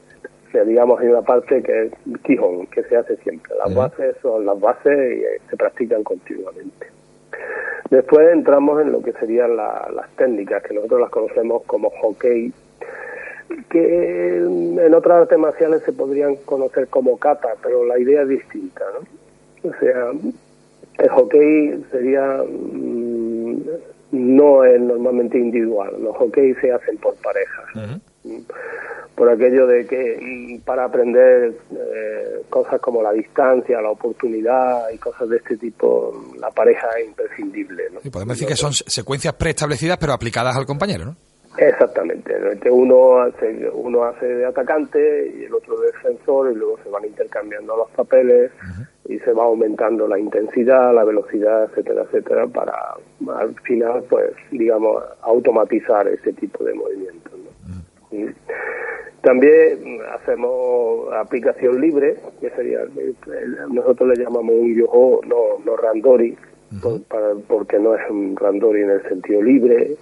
[0.48, 1.92] O sea, digamos, hay una parte que es
[2.24, 3.54] Kihon, que se hace siempre.
[3.56, 6.88] Las bases son las bases y eh, se practican continuamente.
[7.90, 12.52] Después entramos en lo que serían las técnicas, que nosotros las conocemos como hockey,
[13.68, 18.84] que en otras artes marciales se podrían conocer como kata, pero la idea es distinta,
[18.94, 19.70] ¿no?
[19.70, 20.10] O sea,
[20.98, 23.56] el hockey sería mm,
[24.12, 28.00] no es normalmente individual, los hockey se hacen por parejas.
[29.14, 35.28] Por aquello de que para aprender eh, cosas como la distancia, la oportunidad y cosas
[35.28, 37.84] de este tipo, la pareja es imprescindible.
[37.92, 38.00] ¿no?
[38.10, 41.16] podemos decir que son secuencias preestablecidas pero aplicadas al compañero, ¿no?
[41.56, 46.78] Exactamente, que uno hace, uno hace de atacante y el otro de defensor y luego
[46.82, 48.50] se van intercambiando los papeles
[49.08, 52.74] y se va aumentando la intensidad, la velocidad, etcétera, etcétera, para
[53.38, 57.32] al final, pues, digamos, automatizar ese tipo de movimientos.
[59.22, 62.80] También hacemos aplicación libre, que sería,
[63.70, 66.36] nosotros le llamamos un yoho, no, no randori,
[67.48, 69.96] porque no es un randori en el sentido libre,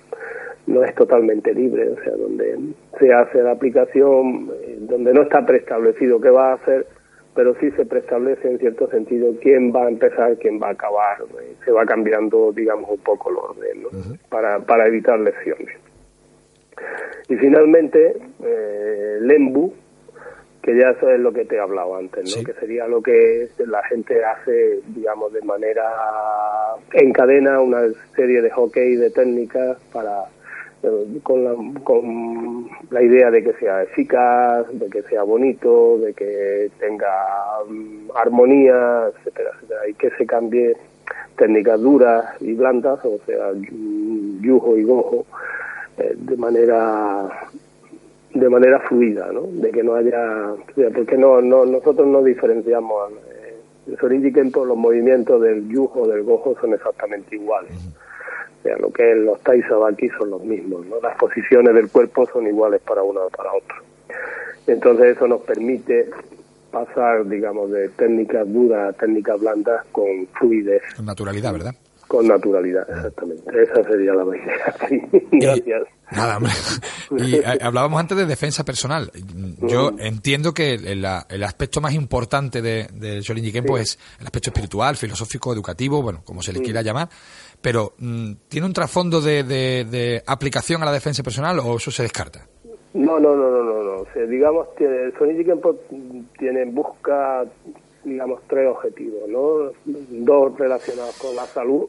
[0.67, 2.59] no es totalmente libre, o sea, donde
[2.99, 6.87] se hace la aplicación, eh, donde no está preestablecido qué va a hacer,
[7.35, 11.19] pero sí se preestablece en cierto sentido quién va a empezar, quién va a acabar,
[11.41, 15.82] eh, se va cambiando, digamos, un poco el orden, para, para evitar lesiones.
[17.29, 19.73] Y finalmente, eh, Lembu,
[20.63, 22.45] que ya eso es lo que te he hablado antes, ¿no?
[22.45, 25.83] que sería lo que la gente hace, digamos, de manera
[26.93, 27.83] encadena una
[28.15, 30.25] serie de hockey, de técnicas para
[31.23, 31.55] con la,
[31.85, 37.09] con la idea de que sea eficaz, de que sea bonito, de que tenga
[37.69, 40.77] mm, armonía, etcétera, etcétera, y que se cambie
[41.37, 43.53] técnicas duras y blandas, o sea,
[44.41, 45.25] yujo y gojo,
[45.99, 47.49] eh, de manera
[48.35, 49.43] de manera fluida, ¿no?
[49.43, 50.55] De que no haya,
[50.95, 53.13] porque no, no nosotros no diferenciamos.
[53.13, 57.77] Eh, en todos los movimientos del yujo, del gojo son exactamente iguales
[58.63, 59.39] sea, lo que es los
[59.89, 61.01] aquí son los mismos, ¿no?
[61.01, 63.77] Las posiciones del cuerpo son iguales para uno o para otro.
[64.67, 66.09] Entonces eso nos permite
[66.71, 70.83] pasar, digamos, de técnicas duras a técnicas blandas con fluidez.
[70.97, 71.75] Con naturalidad, ¿verdad?
[72.13, 73.63] Con naturalidad, exactamente.
[73.63, 74.75] Esa sería la idea.
[74.87, 75.01] Sí.
[75.33, 75.83] Gracias.
[76.11, 76.39] Nada,
[77.17, 79.11] Y eh, hablábamos antes de defensa personal.
[79.63, 84.51] Yo entiendo que el, el, aspecto más importante del de, Shorin Kempo es el aspecto
[84.51, 87.09] espiritual, filosófico, educativo, bueno, como se le quiera llamar,
[87.63, 92.03] pero mm, ¿tiene un trasfondo de, de, aplicación a la defensa personal o eso se
[92.03, 92.47] descarta?
[92.93, 93.83] No, no, no, no, no.
[93.83, 94.27] no.
[94.27, 95.49] digamos, tiene, el Sonic
[96.39, 97.47] tiene, busca,
[98.05, 99.73] digamos, tres objetivos, ¿no?
[99.87, 101.89] Dos relacionados con la salud,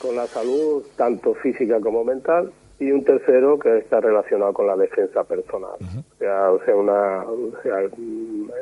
[0.00, 4.76] con la salud tanto física como mental, y un tercero que está relacionado con la
[4.76, 5.72] defensa personal.
[5.80, 7.76] o, sea, o sea, una, o sea,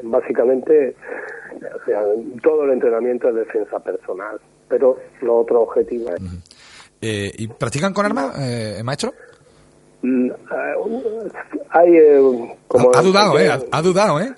[0.03, 0.97] básicamente,
[1.55, 2.03] o sea,
[2.43, 6.21] todo el entrenamiento es defensa personal pero lo otro objetivo es...
[7.01, 9.13] Eh, ¿Y practican con armas, eh, maestro?
[10.03, 11.31] Mm, eh,
[11.71, 11.93] hay
[12.67, 13.49] como ha, dudado, ¿eh?
[13.71, 14.33] Ha, dudado, ¿eh?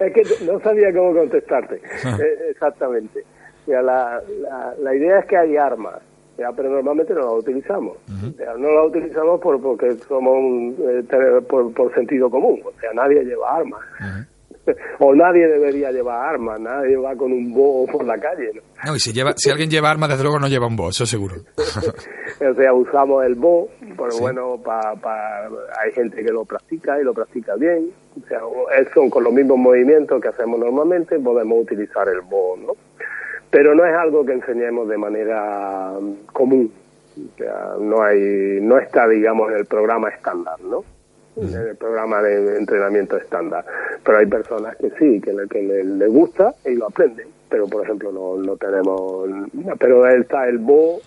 [0.00, 1.80] es que no sabía cómo contestarte.
[2.50, 3.24] Exactamente.
[3.66, 6.00] La, la, la, idea es que hay armas,
[6.36, 7.96] pero normalmente no las utilizamos.
[8.08, 10.74] no las utilizamos por, porque somos
[11.48, 12.60] por, por, sentido común.
[12.64, 13.80] O sea, nadie lleva armas.
[14.98, 18.50] o nadie debería llevar armas, nadie va con un bo por la calle.
[18.84, 18.96] ¿no?
[18.96, 21.36] y si, lleva, si alguien lleva armas, desde luego no lleva un bo, eso seguro.
[21.56, 25.48] o sea, usamos el bo, pero bueno, pa, pa,
[25.82, 27.90] hay gente que lo practica y lo practica bien.
[28.22, 28.40] O sea,
[28.94, 32.72] son con los mismos movimientos que hacemos normalmente, podemos utilizar el bo, ¿no?
[33.50, 36.72] Pero no es algo que enseñemos de manera mm, común.
[37.16, 40.84] O sea, no hay, no está, digamos, en el programa estándar, ¿no?
[41.36, 43.64] en el programa de entrenamiento estándar.
[44.02, 47.28] Pero hay personas que sí, que le, que le, gusta y lo aprenden.
[47.48, 49.28] Pero, por ejemplo, no, no tenemos...
[49.78, 51.00] Pero está el Bo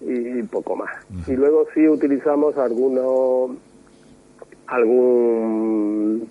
[0.00, 0.90] y poco más.
[1.26, 3.52] Y luego sí utilizamos algunos
[4.66, 6.28] algún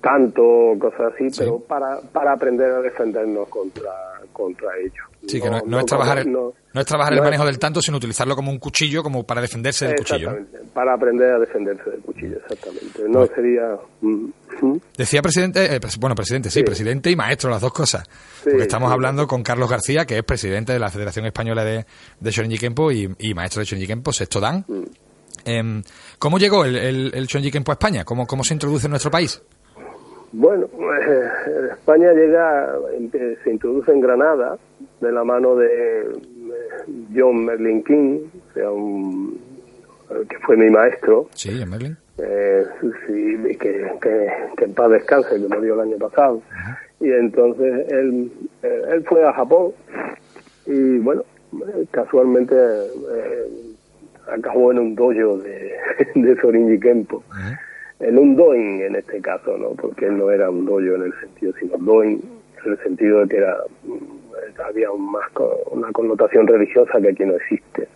[0.00, 3.90] tanto cosas así, pero para, para aprender a defendernos contra,
[4.38, 5.04] contra ellos.
[5.26, 8.36] Sí, que no, es trabajar, el, no, es trabajar el manejo del tanto, sino utilizarlo
[8.36, 10.38] como un cuchillo, como para defenderse del cuchillo.
[10.72, 13.02] para aprender a defenderse del cuchillo, exactamente.
[13.08, 13.76] No sería...
[14.00, 14.30] Mm,
[14.62, 14.76] ¿Mm?
[14.96, 18.08] Decía presidente, eh, bueno, presidente, sí, presidente y maestro, las dos cosas.
[18.44, 21.84] porque estamos hablando con Carlos García, que es presidente de la Federación Española de,
[22.20, 24.64] de Shorinji Kempo y, maestro de Shorinji Kempo, sexto dan.
[24.68, 24.82] Mm.
[25.44, 25.82] Em,
[26.18, 28.04] ¿Cómo llegó el, el, el Shorinji Kempo a España?
[28.04, 29.42] ¿Cómo, ¿Cómo se introduce en nuestro país?
[30.32, 30.66] Bueno,
[31.70, 32.74] España llega,
[33.44, 34.58] se introduce en Granada
[35.00, 36.06] de la mano de,
[37.14, 38.18] John Merlin King,
[38.50, 39.40] o sea, un,
[40.28, 41.28] que fue mi maestro.
[41.34, 41.96] Sí, Merlin.
[42.18, 42.66] Eh,
[43.06, 46.42] sí, que, que, que, en paz descanse, que murió el año pasado.
[47.00, 49.72] Y entonces él, eh, él fue a Japón
[50.66, 51.22] y bueno,
[51.92, 53.46] casualmente eh,
[54.32, 55.74] acabó en un dojo de,
[56.14, 57.22] de Sorinji Kempo.
[58.00, 59.70] En un doin en este caso, ¿no?
[59.70, 62.22] Porque él no era un dojo en el sentido, sino doin
[62.64, 63.56] en el sentido de que era
[64.64, 65.26] había un más
[65.70, 67.88] una connotación religiosa que aquí no existe.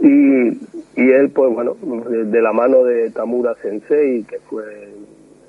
[0.00, 0.48] Y,
[0.96, 1.76] y él, pues bueno,
[2.08, 4.64] de, la mano de Tamura Sensei, que fue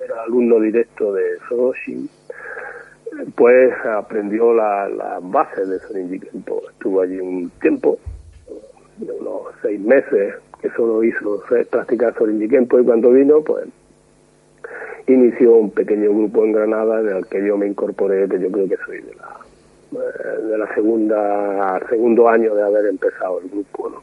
[0.04, 2.10] era alumno directo de Soroshi,
[3.36, 6.62] pues aprendió la, la base de Soninji Kempo.
[6.72, 7.97] Estuvo allí un tiempo,
[8.97, 13.66] de unos seis meses, que solo hizo practicar Soninji Kempo y cuando vino, pues
[15.07, 18.70] inició un pequeño grupo en Granada en el que yo me incorporé, que yo creo
[18.70, 19.38] que soy de la
[19.93, 24.01] eh, de la segunda segundo año de haber empezado el grupo ¿no?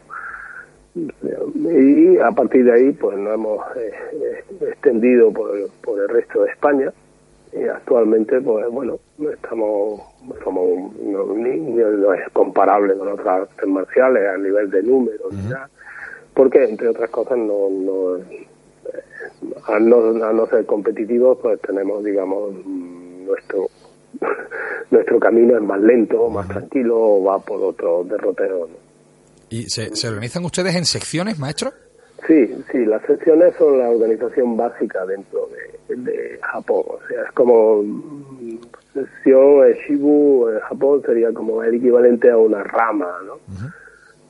[1.71, 5.51] y a partir de ahí pues nos hemos eh, extendido por,
[5.83, 6.93] por el resto de España
[7.53, 8.99] y actualmente pues bueno
[9.33, 10.01] estamos
[10.45, 15.33] somos no, no es comparable con otras artes marciales a nivel de números
[16.35, 18.17] porque entre otras cosas no, no
[19.67, 23.69] a no, a no ser competitivos pues tenemos digamos nuestro
[24.91, 28.69] nuestro camino es más lento, más tranquilo o va por otro derrotero.
[29.49, 31.73] ¿Y se, organizan ustedes en secciones, maestro?
[32.27, 36.85] Sí, sí, las secciones son la organización básica dentro de, Japón.
[36.87, 38.59] O sea, es como mm,
[38.93, 43.39] sección Shibu en Japón sería como el equivalente a una rama, ¿no?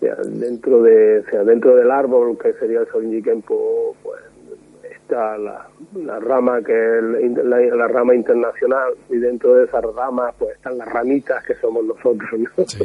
[0.01, 4.21] Dentro de, o sea, dentro del árbol que sería el Sorinji Kempo, pues
[5.11, 7.05] la, la rama que es
[7.45, 12.31] la, rama internacional y dentro de esa rama pues están las ramitas que somos nosotros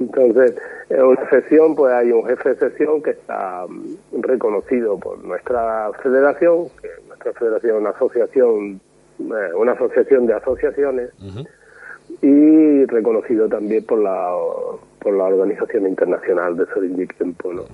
[0.00, 0.54] entonces
[0.88, 3.66] en una sesión pues hay un jefe de sesión que está
[4.20, 8.80] reconocido por nuestra federación que nuestra federación es una asociación
[9.20, 11.10] eh, una asociación de asociaciones
[12.20, 14.30] y reconocido también por la
[15.00, 17.64] por la organización internacional de Sorinji Kempo ¿no?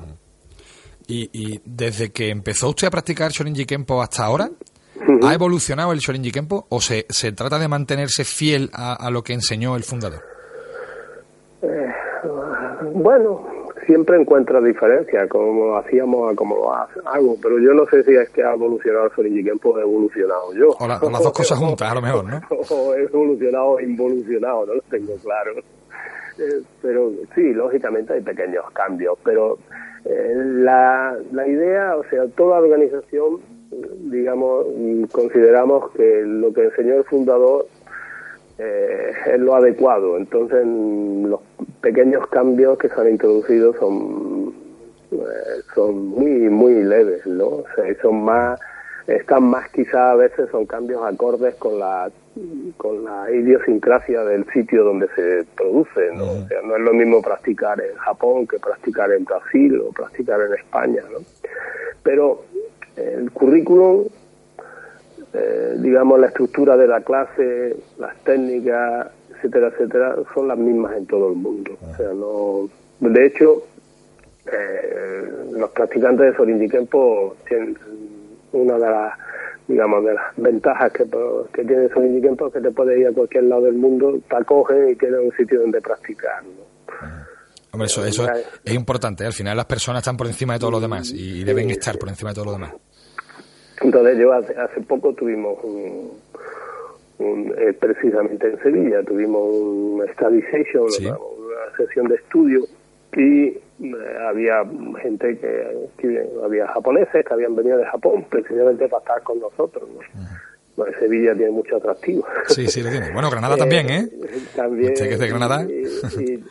[1.11, 4.51] Y, desde que empezó usted a practicar Shorinji Kempo hasta ahora,
[5.23, 9.33] ¿ha evolucionado el Shorinji Kempo o se, se trata de mantenerse fiel a, lo que
[9.33, 10.23] enseñó el fundador?
[11.63, 11.87] Eh,
[12.93, 13.47] bueno,
[13.89, 18.29] siempre encuentra diferencia como hacíamos a como lo hago, pero yo no sé si es
[18.29, 20.69] que ha evolucionado el Shorinji Kempo o he evolucionado yo.
[20.79, 22.41] O, las dos cosas juntas, a lo mejor, ¿no?
[22.71, 25.53] o he evolucionado o involucionado, no lo tengo claro.
[26.39, 29.57] Eh, pero sí, lógicamente hay pequeños cambios, pero
[30.05, 33.41] eh, la, la idea, o sea, toda organización,
[34.11, 34.67] digamos,
[35.11, 37.67] consideramos que lo que enseñó el fundador
[38.59, 40.17] eh, es lo adecuado.
[40.17, 41.41] Entonces, los
[41.81, 44.55] pequeños cambios que se han introducido son,
[45.13, 45.17] eh,
[45.75, 47.47] son muy, muy leves, ¿no?
[47.47, 48.61] O sea, son más
[49.07, 52.11] están más quizá a veces son cambios acordes con la
[52.77, 56.25] con la idiosincrasia del sitio donde se produce ¿no?
[56.25, 60.41] o sea no es lo mismo practicar en Japón que practicar en Brasil o practicar
[60.43, 61.21] en España ¿no?
[62.03, 62.45] pero
[62.97, 64.05] el currículum
[65.35, 71.07] eh, digamos la estructura de la clase las técnicas etcétera etcétera son las mismas en
[71.07, 72.69] todo el mundo o sea no
[73.01, 73.63] de hecho
[74.51, 77.77] eh, los practicantes de Sorinji Kempo tienen
[78.53, 79.13] una de las
[79.69, 81.05] digamos de las ventajas que,
[81.53, 84.37] que tiene Sonic Kempo es que te puedes ir a cualquier lado del mundo, te
[84.37, 86.43] acogen y tienes un sitio donde practicar.
[87.71, 88.27] Hombre, eso, eso
[88.65, 89.27] es, importante.
[89.27, 92.09] Al final las personas están por encima de todos los demás y, deben estar por
[92.09, 92.73] encima de todos los demás.
[93.81, 96.11] Entonces yo hace, hace poco tuvimos un,
[97.59, 102.65] eh, precisamente en Sevilla, tuvimos un study session, una sesión de estudio
[103.17, 103.61] y eh,
[104.29, 104.65] había
[105.03, 109.89] gente que, había japoneses que habían venido de Japón precisamente para estar con nosotros.
[110.99, 112.25] Sevilla tiene mucho atractivo.
[112.47, 113.13] Sí, sí, lo tiene.
[113.13, 114.09] Bueno, Granada también, ¿eh?
[114.55, 114.93] También.
[114.93, 115.65] ¿Usted que es de Granada?
[115.65, 116.45] Y,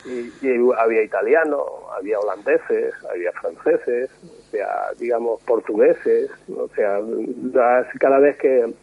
[0.78, 1.62] había italianos,
[1.98, 4.10] había holandeses, había franceses,
[4.52, 7.00] sea, digamos, portugueses, o sea,
[8.00, 8.74] cada vez que,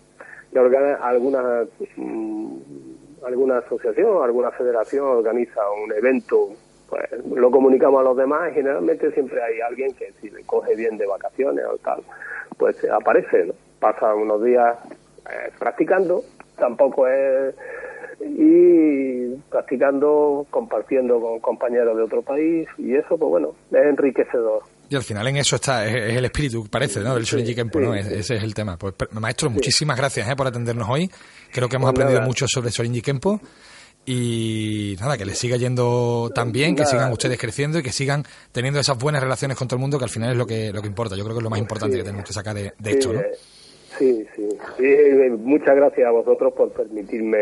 [0.53, 1.65] que alguna,
[1.97, 2.57] mm,
[3.25, 6.51] alguna asociación, alguna federación organiza un evento
[6.89, 7.05] pues
[7.35, 10.99] lo comunicamos a los demás y generalmente siempre hay alguien que si le coge bien
[10.99, 12.03] de vacaciones o tal,
[12.59, 14.77] pues aparece, pasa unos días
[15.31, 16.23] eh, practicando,
[16.57, 17.55] tampoco es
[18.21, 24.63] y practicando, compartiendo con compañeros de otro país y eso pues bueno, es enriquecedor.
[24.95, 27.17] Y al final en eso está, es, el espíritu, parece, ¿no?
[27.17, 27.97] Del Shorinji Kempo, ¿no?
[27.97, 28.79] Ese es el tema.
[28.79, 30.37] Pues maestro, muchísimas gracias ¿eh?
[30.37, 31.11] por atendernos hoy.
[31.53, 33.41] Creo que hemos pues aprendido mucho sobre Shorinji Kempo
[34.07, 38.23] Y nada, que les siga yendo tan bien, que sigan ustedes creciendo y que sigan
[38.53, 40.81] teniendo esas buenas relaciones con todo el mundo, que al final es lo que, lo
[40.81, 41.17] que importa.
[41.17, 43.21] Yo creo que es lo más importante que tenemos que sacar de, esto, ¿no?
[43.21, 43.33] Eh,
[43.99, 44.49] sí, sí.
[44.79, 47.39] Eh, muchas gracias a vosotros por permitirme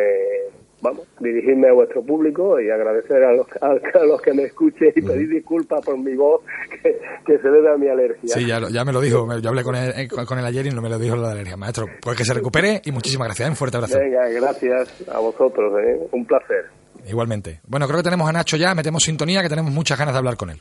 [0.83, 5.01] vamos, dirigirme a vuestro público y agradecer a los, a, los que me escuchen y
[5.01, 6.43] pedir disculpas por mi voz
[7.27, 8.35] que, se debe a mi alergia.
[8.35, 10.71] Sí, ya, ya me lo dijo, yo hablé con él, eh, con él ayer y
[10.71, 11.57] no me lo dijo la alergia.
[11.57, 13.51] Maestro, pues que se recupere y muchísimas gracias, ¿eh?
[13.51, 13.99] un fuerte abrazo.
[13.99, 16.09] Venga, gracias a vosotros, ¿eh?
[16.11, 16.67] un placer.
[17.09, 17.61] Igualmente.
[17.67, 20.37] Bueno, creo que tenemos a Nacho ya, metemos sintonía, que tenemos muchas ganas de hablar
[20.37, 20.61] con él.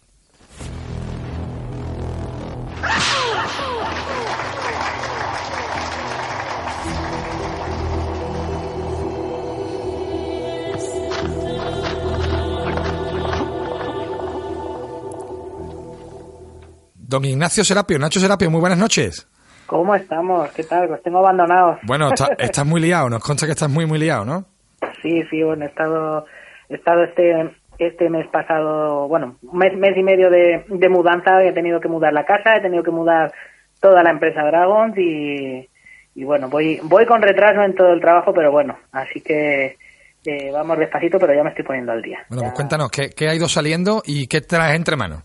[17.12, 19.28] Don Ignacio Serapio, Nacho Serapio, muy buenas noches.
[19.66, 20.49] ¿Cómo estamos?
[20.51, 20.89] ¿Qué tal?
[20.89, 21.80] Los tengo abandonados.
[21.84, 24.45] Bueno, estás muy liado, nos consta que estás muy, muy liado, ¿no?
[25.01, 26.26] Sí, sí, bueno, he estado,
[26.70, 31.82] he estado este, este mes pasado, bueno, mes, mes y medio de, mudanza, he tenido
[31.82, 33.34] que mudar la casa, he tenido que mudar
[33.82, 35.68] toda la empresa Dragons y,
[36.16, 39.76] y bueno, voy, voy con retraso en todo el trabajo, pero bueno, así que
[40.24, 42.20] eh, vamos despacito, pero ya me estoy poniendo al día.
[42.30, 45.24] Bueno, pues cuéntanos, ¿qué, ¿qué ha ido saliendo y qué traes entre manos?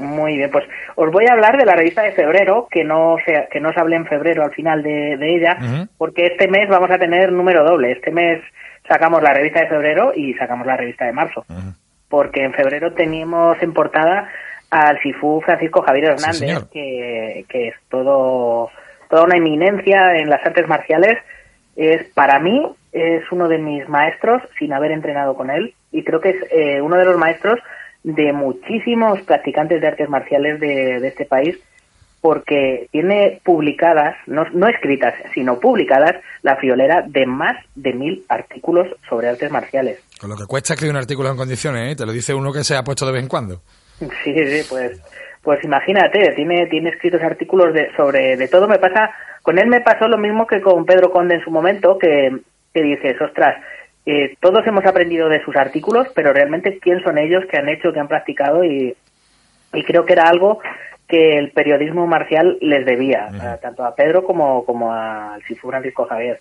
[0.00, 0.64] Muy bien, pues
[0.96, 3.76] os voy a hablar de la revista de febrero, que no se, que no os
[3.76, 7.92] hablé en febrero al final de, ella, porque este mes vamos a tener número doble.
[7.92, 8.42] Este mes
[8.88, 11.44] sacamos la revista de febrero y sacamos la revista de marzo,
[12.08, 14.28] porque en febrero teníamos en portada
[14.70, 18.70] al Sifu Francisco Javier Hernández, que, que es todo
[19.08, 21.18] toda una eminencia en las artes marciales.
[21.76, 26.20] Es para mí es uno de mis maestros sin haber entrenado con él y creo
[26.20, 27.60] que es eh, uno de los maestros
[28.02, 31.58] de muchísimos practicantes de artes marciales de, este país
[32.20, 38.88] porque tiene publicadas, no, no, escritas, sino publicadas, la friolera de más de mil artículos
[39.08, 40.02] sobre artes marciales.
[40.20, 41.96] Con lo que cuesta escribir un artículo en condiciones, ¿eh?
[41.96, 43.62] Te lo dice uno que se ha puesto de vez en cuando.
[43.98, 45.00] Sí, sí, pues,
[45.42, 48.68] pues imagínate, tiene, tiene escritos artículos de, sobre de todo.
[48.68, 49.10] Me pasa,
[49.42, 52.36] con él me pasó lo mismo que con Pedro Conde en su momento, que,
[52.74, 53.56] que dices, ostras,
[54.06, 57.92] eh, todos hemos aprendido de sus artículos, pero realmente quién son ellos, que han hecho,
[57.92, 58.96] que han practicado y,
[59.86, 60.60] creo que era algo
[61.06, 63.28] que el periodismo marcial les debía,
[63.60, 66.38] tanto a Pedro como, como al Sifu Francisco Javier,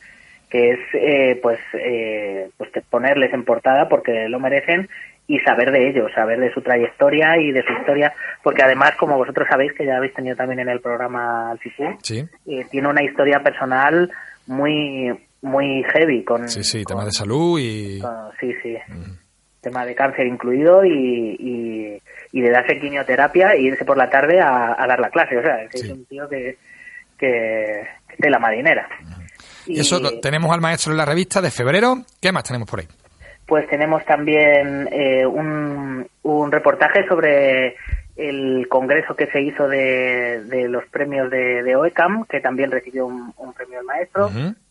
[0.49, 4.87] que es eh, pues, eh, pues ponerles en portada porque lo merecen
[5.27, 9.17] y saber de ellos, saber de su trayectoria y de su historia, porque además, como
[9.17, 11.97] vosotros sabéis, que ya habéis tenido también en el programa al Sifu,
[12.43, 14.11] tiene una historia personal
[14.47, 16.47] muy muy heavy con...
[16.49, 18.01] Sí, sí, tema de salud y...
[18.39, 18.77] sí, sí.
[19.61, 21.99] Tema de cáncer incluido y,
[22.31, 25.37] y, de darse quimioterapia e irse por la tarde a, dar la clase.
[25.37, 26.57] O sea, es un tío que,
[27.17, 27.83] que,
[28.17, 28.87] de la marinera.
[29.65, 31.97] Y eso tenemos al maestro en la revista de febrero.
[32.21, 32.87] ¿Qué más tenemos por ahí?
[33.45, 37.75] Pues tenemos también eh, un, un reportaje sobre
[38.15, 43.05] el congreso que se hizo de, de los premios de, de, OECAM, que también recibió
[43.05, 44.29] un, premio al maestro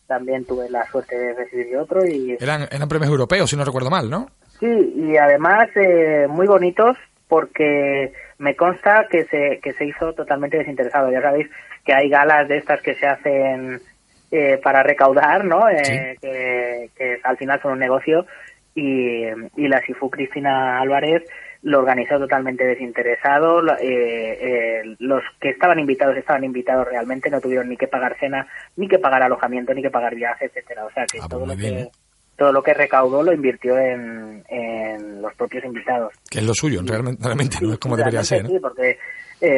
[0.09, 2.05] también tuve la suerte de recibir otro.
[2.05, 4.27] y Eran, eran premios europeos, si no recuerdo mal, ¿no?
[4.59, 6.97] Sí, y además eh, muy bonitos
[7.27, 11.11] porque me consta que se, que se hizo totalmente desinteresado.
[11.11, 11.47] Ya sabéis
[11.85, 13.79] que hay galas de estas que se hacen
[14.31, 15.69] eh, para recaudar, ¿no?
[15.69, 18.25] Eh, que, que, al final son un negocio
[18.75, 19.23] y,
[19.55, 21.23] y la SIFU Cristina Álvarez
[21.61, 23.61] lo organizó totalmente desinteresado.
[23.77, 28.47] Eh, eh, los que estaban invitados estaban invitados realmente, no tuvieron ni que pagar cena,
[28.77, 30.85] ni que pagar alojamiento, ni que pagar viaje, etcétera.
[30.85, 31.89] O sea que ah, pues todo lo que ¿eh?
[32.37, 36.13] todo lo que recaudó lo invirtió en, en, los propios invitados.
[36.29, 38.47] Que es lo suyo, realmente, realmente no es como debería ser.
[38.47, 38.97] Sí, porque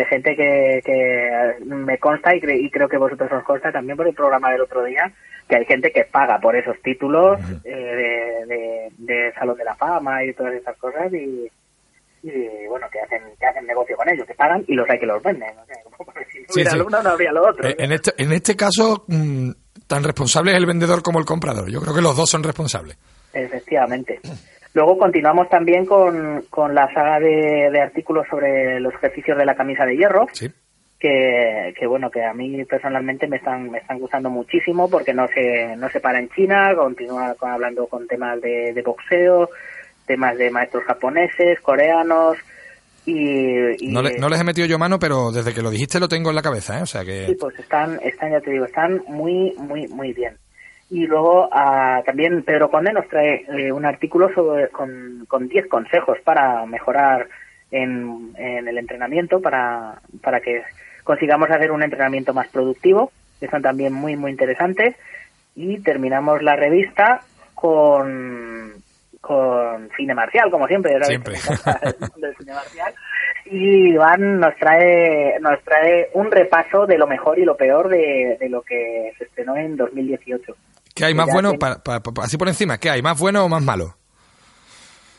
[0.09, 4.16] gente que, que me consta y, y, creo que vosotros os consta también por el
[4.16, 5.12] programa del otro día,
[5.52, 10.24] que hay gente que paga por esos títulos de, de, de, Salón de la Fama
[10.24, 11.45] y todas esas cosas y,
[12.24, 15.06] y bueno, que hacen, que hacen negocio con ellos, que pagan y los hay que
[15.06, 15.49] los venden.
[16.47, 17.68] si no hubiera no habría lo otro.
[17.68, 19.49] Eh, en, este, en este caso, mm,
[19.88, 21.70] tan responsable es el vendedor como el comprador.
[21.70, 22.97] Yo creo que los dos son responsables.
[23.34, 24.22] Efectivamente.
[24.74, 29.56] Luego continuamos también con, con la saga de, de, artículos sobre los ejercicios de la
[29.56, 30.28] camisa de hierro.
[31.02, 35.28] Que, que, bueno que a mí personalmente me están me están gustando muchísimo porque no
[35.30, 39.49] se no se para en China continúa hablando con temas de, de boxeo
[40.06, 42.38] temas de maestros japoneses, coreanos
[43.06, 43.88] y...
[43.89, 46.41] no, les he metido yo mano, pero desde que lo dijiste lo tengo en la
[46.41, 46.82] cabeza, ¿eh?
[46.84, 47.26] O sea que...
[47.26, 50.36] Sí, pues están, están, ya te digo, están muy, muy, muy bien.
[50.89, 55.68] Y luego ah, también Pedro Conde nos trae eh, un artículo sobre, con, con 10
[55.68, 57.28] consejos para mejorar
[57.72, 60.62] en, en el entrenamiento, para, para que
[61.04, 64.95] consigamos hacer un entrenamiento más productivo, que son también muy, muy interesantes.
[65.56, 67.22] Y terminamos la revista
[67.56, 68.74] con
[69.22, 70.93] con cine marcial, como siempre.
[71.04, 71.36] Siempre.
[72.18, 72.91] del cine marcial.
[73.45, 78.38] Y Iván nos trae, nos trae un repaso de lo mejor y lo peor de,
[78.39, 80.56] de lo que se estrenó en 2018.
[80.95, 83.45] ¿Qué hay más bueno, que- pa- pa- pa- así por encima, qué hay, más bueno
[83.45, 83.95] o más malo?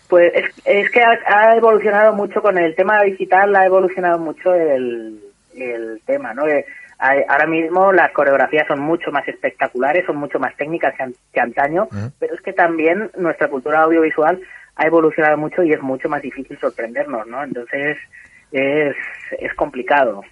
[0.09, 4.53] Pues es, es que ha, ha evolucionado mucho con el tema digital, ha evolucionado mucho
[4.53, 5.20] el,
[5.57, 6.47] el tema, ¿no?
[6.47, 6.65] Eh,
[7.29, 11.41] ahora mismo las coreografías son mucho más espectaculares, son mucho más técnicas que, an- que
[11.41, 11.89] antaño,
[12.19, 14.41] pero es que también nuestra cultura audiovisual
[14.77, 17.43] ha evolucionado mucho y es mucho más difícil sorprendernos, ¿no?
[17.43, 17.97] Entonces
[18.53, 18.95] es,
[19.39, 20.23] es complicado.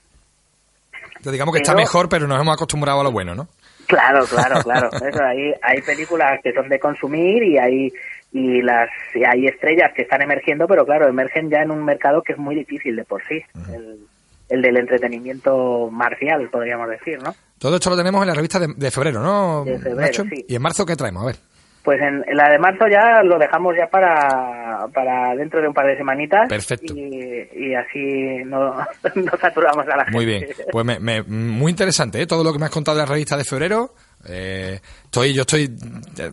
[1.24, 3.48] Digamos que está mejor, pero nos hemos acostumbrado a lo bueno, ¿no?
[3.86, 4.88] Claro, claro, claro.
[4.92, 7.92] Eso, hay, hay películas que son de consumir y hay
[8.32, 12.22] y las y hay estrellas que están emergiendo, pero claro, emergen ya en un mercado
[12.22, 13.42] que es muy difícil de por sí,
[13.74, 14.06] el,
[14.50, 17.34] el del entretenimiento marcial, podríamos decir, ¿no?
[17.58, 20.24] Todo esto lo tenemos en la revista de, de febrero, ¿no, De febrero, Nacho?
[20.24, 20.44] sí.
[20.48, 21.22] ¿Y en marzo qué traemos?
[21.22, 21.36] A ver.
[21.82, 25.72] Pues en, en la de marzo ya lo dejamos ya para, para dentro de un
[25.74, 26.46] par de semanitas.
[26.48, 26.92] Perfecto.
[26.94, 28.74] Y, y así no,
[29.14, 30.10] no saturamos a la gente.
[30.12, 30.46] Muy bien.
[30.70, 32.26] Pues me, me- muy interesante, ¿eh?
[32.26, 33.94] Todo lo que me has contado de la revista de febrero.
[34.28, 35.70] Eh, estoy, yo estoy,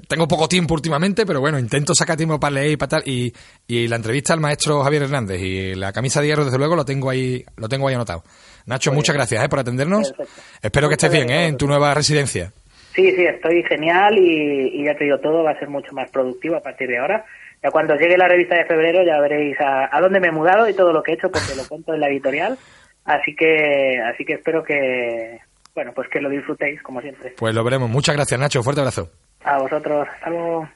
[0.07, 3.03] tengo poco tiempo últimamente, pero bueno, intento sacar tiempo para leer y para tal.
[3.05, 3.33] Y,
[3.67, 6.85] y la entrevista al maestro Javier Hernández y la camisa de hierro, desde luego, lo
[6.85, 8.23] tengo ahí, lo tengo ahí anotado.
[8.65, 9.49] Nacho, muchas gracias ¿eh?
[9.49, 10.11] por atendernos.
[10.11, 10.41] Perfecto.
[10.61, 11.47] Espero que estés bien ¿eh?
[11.47, 12.51] en tu nueva residencia.
[12.93, 16.09] Sí, sí, estoy genial y, y ya te digo, todo va a ser mucho más
[16.09, 17.25] productivo a partir de ahora.
[17.63, 20.67] Ya cuando llegue la revista de febrero ya veréis a, a dónde me he mudado
[20.67, 22.57] y todo lo que he hecho porque lo cuento en la editorial.
[23.05, 25.39] Así que, así que espero que,
[25.77, 27.35] bueno, pues que lo disfrutéis como siempre.
[27.37, 27.87] Pues lo veremos.
[27.87, 28.63] Muchas gracias, Nacho.
[28.63, 29.11] Fuerte abrazo.
[29.43, 30.67] A vosotros, hasta luego.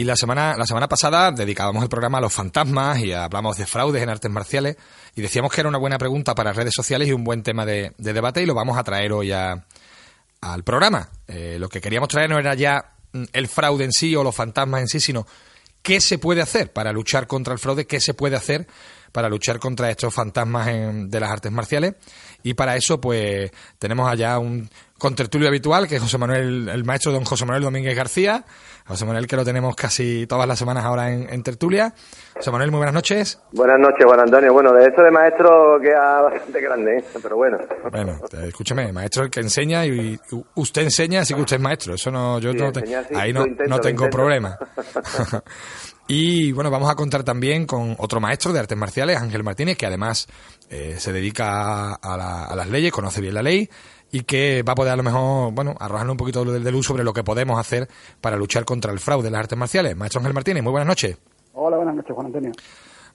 [0.00, 3.66] Y la semana, la semana pasada dedicábamos el programa a los fantasmas y hablamos de
[3.66, 4.78] fraudes en artes marciales
[5.14, 7.92] y decíamos que era una buena pregunta para redes sociales y un buen tema de,
[7.98, 9.62] de debate y lo vamos a traer hoy a-
[10.40, 11.10] al programa.
[11.28, 14.34] Eh, lo que queríamos traer no era ya mm, el fraude en sí o los
[14.34, 15.26] fantasmas en sí, sino
[15.82, 18.66] qué se puede hacer para luchar contra el fraude, qué se puede hacer
[19.12, 21.96] para luchar contra estos fantasmas en- de las artes marciales.
[22.42, 24.70] Y para eso, pues, tenemos allá un
[25.00, 28.44] contertulio habitual, que es José Manuel, el maestro don José Manuel Domínguez García.
[28.86, 31.92] José Manuel, que lo tenemos casi todas las semanas ahora en, en tertulia.
[32.36, 33.40] José Manuel, muy buenas noches.
[33.52, 34.52] Buenas noches, Juan Antonio.
[34.52, 37.04] Bueno, de eso de maestro queda bastante grande, ¿eh?
[37.22, 37.58] pero bueno.
[37.90, 40.18] Bueno, escúcheme, maestro es el que enseña y, y
[40.56, 41.94] usted enseña, así que usted es maestro.
[41.94, 44.10] Eso no, yo Sí, no te- enseñar sí, ahí lo no, intento, no lo tengo
[44.10, 44.58] problema.
[46.08, 49.86] y bueno, vamos a contar también con otro maestro de artes marciales, Ángel Martínez, que
[49.86, 50.26] además
[50.68, 53.68] eh, se dedica a, la- a las leyes, conoce bien la ley
[54.12, 57.04] y que va a poder a lo mejor, bueno, arrojarnos un poquito de luz sobre
[57.04, 57.88] lo que podemos hacer
[58.20, 59.96] para luchar contra el fraude en las artes marciales.
[59.96, 61.16] Maestro Ángel Martínez, muy buenas noches.
[61.54, 62.52] Hola, buenas noches, Juan Antonio.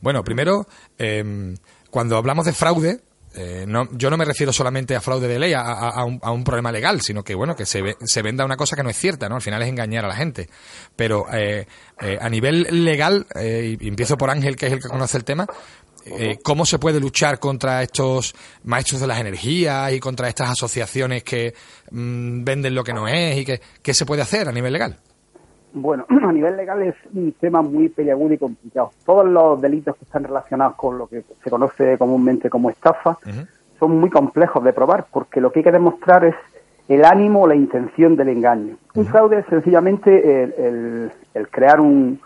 [0.02, 0.68] Bueno, primero,
[0.98, 1.56] eh,
[1.90, 3.00] cuando hablamos de fraude,
[3.38, 6.20] eh, no, yo no me refiero solamente a fraude de ley, a, a- a un,
[6.22, 8.84] a un problema legal, sino que bueno, que se, ve- se venda una cosa que
[8.84, 9.36] no es cierta, ¿no?
[9.36, 10.48] Al final es engañar a la gente.
[10.96, 11.68] Pero eh,
[12.00, 15.26] eh, a nivel legal, eh, y empiezo por Ángel, que es el que conoce el
[15.26, 15.48] tema,
[16.06, 21.24] eh, ¿cómo se puede luchar contra estos maestros de las energías y contra estas asociaciones
[21.24, 21.54] que
[21.92, 24.98] mm, venden lo que no es y que qué se puede hacer a nivel legal?
[25.74, 28.92] Bueno, a nivel legal es un tema muy peliagudo y complicado.
[29.06, 33.18] Todos los delitos que están relacionados con lo que se conoce comúnmente como estafa
[33.80, 36.36] son muy complejos de probar porque lo que hay que demostrar es
[36.88, 38.78] el ánimo o la intención del engaño.
[38.94, 42.22] Un fraude es sencillamente el, el- el crear un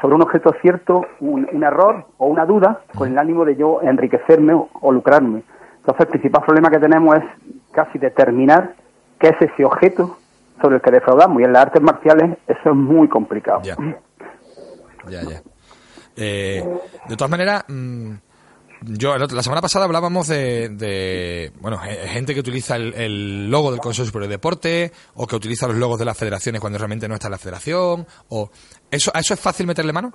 [0.00, 3.80] sobre un objeto cierto un, un error o una duda con el ánimo de yo
[3.82, 5.42] enriquecerme o, lucrarme.
[5.78, 7.24] Entonces el principal problema que tenemos es
[7.72, 8.74] casi determinar
[9.18, 10.18] qué es ese objeto
[10.60, 13.62] sobre el que defraudamos y en las artes marciales eso es muy complicado.
[13.62, 13.76] Ya,
[15.22, 15.42] ya.
[16.16, 16.64] Eh,
[17.08, 18.14] de todas maneras, mm,
[18.86, 22.94] yo el otro- la semana pasada hablábamos de, de, bueno, ge- gente que utiliza el,
[22.94, 26.60] el logo del Consejo Superior de Deporte o que utiliza los logos de las federaciones
[26.60, 28.50] cuando realmente no está en la federación o
[28.90, 30.12] eso a eso es fácil meterle mano.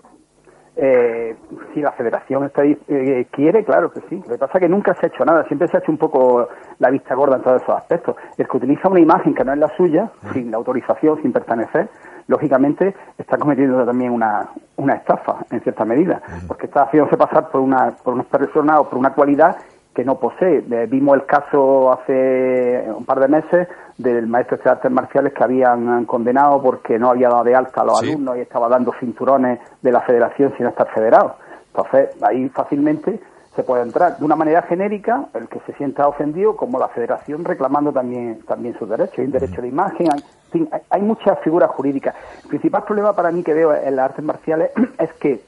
[0.78, 1.36] Eh,
[1.74, 4.16] si la federación está ahí, eh, quiere, claro que sí.
[4.16, 5.98] Lo que pasa es que nunca se ha hecho nada, siempre se ha hecho un
[5.98, 6.48] poco
[6.80, 8.16] la vista gorda en todos esos aspectos.
[8.38, 11.90] El que utiliza una imagen que no es la suya, sin la autorización, sin pertenecer,
[12.28, 17.62] lógicamente está cometiendo también una, una estafa, en cierta medida, porque está haciéndose pasar por
[17.62, 19.58] una, por una persona o por una cualidad
[19.94, 20.62] que no posee.
[20.88, 23.68] Vimos el caso hace un par de meses
[23.98, 27.86] del maestro de artes marciales que habían condenado porque no había dado de alta a
[27.86, 28.10] los Sí.
[28.10, 31.36] alumnos y estaba dando cinturones de la federación sin estar federado.
[31.68, 33.20] Entonces, ahí fácilmente
[33.56, 37.43] se puede entrar de una manera genérica, el que se sienta ofendido, como la federación
[37.43, 39.20] reclamando también, también sus derechos.
[39.20, 42.16] Hay un derecho de imagen, hay, hay muchas figuras jurídicas.
[42.43, 45.41] El principal problema para mí que veo en las artes marciales es que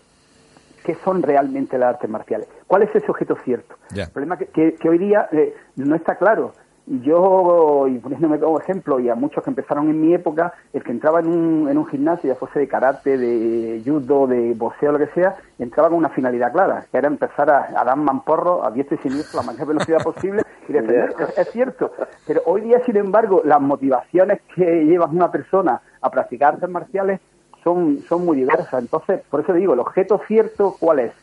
[0.84, 2.47] ¿qué son realmente las artes marciales?
[2.68, 3.76] ¿Cuál es ese objeto cierto?
[3.95, 6.54] El problema que, que, hoy día eh, no está claro.
[6.86, 10.84] Y yo, y poniéndome como ejemplo, y a muchos que empezaron en mi época, el
[10.84, 14.92] que entraba en un, en un gimnasio, ya fuese de karate, de judo, de boxeo,
[14.92, 18.72] lo que sea, entraba con una finalidad clara, que era empezar a, dar mamporro a
[18.72, 21.16] diestro y siniestro la mayor velocidad posible y defender.
[21.20, 21.92] Es, es, cierto.
[22.28, 27.22] Pero hoy día, sin embargo, las motivaciones que lleva una persona a practicar artes marciales
[27.64, 28.82] son, son muy diversas.
[28.82, 31.14] Entonces, por eso digo, el objeto cierto, ¿cuál es?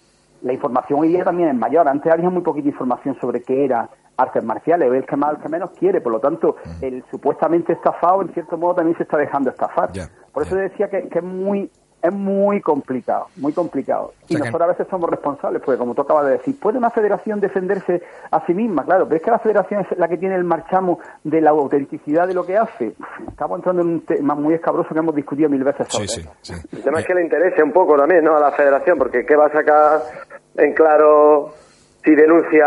[0.40, 1.86] La información hoy día también es mayor.
[1.86, 3.90] Antes había muy poquita información sobre qué era
[4.20, 8.22] artes marciales, el que más, el que menos quiere, por lo tanto, el supuestamente estafado,
[8.22, 9.90] en cierto modo, también se está dejando estafar.
[10.32, 11.70] por eso decía que, es muy
[12.02, 14.14] es muy complicado, muy complicado.
[14.26, 17.40] y nosotros a veces somos responsables, porque como tú acabas de decir, ¿puede una federación
[17.40, 18.84] defenderse a sí misma?
[18.84, 22.26] Claro, pero es que la federación es la que tiene el marchamo de la autenticidad
[22.26, 22.94] de lo que hace.
[23.28, 26.54] Estamos entrando en un tema muy escabroso que hemos discutido mil veces sobre sí, sí,
[26.72, 28.34] El tema es que le interese un poco también, ¿no?
[28.34, 30.00] A la federación, porque ¿qué va a sacar
[30.56, 31.52] en claro
[32.04, 32.66] si denuncia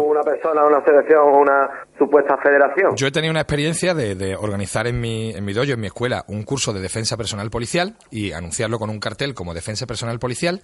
[0.00, 2.96] una persona, una federación o una supuesta federación.
[2.96, 6.24] Yo he tenido una experiencia de, organizar en mi, en mi dojo, en mi escuela,
[6.28, 10.62] un curso de defensa personal policial y anunciarlo con un cartel como defensa personal policial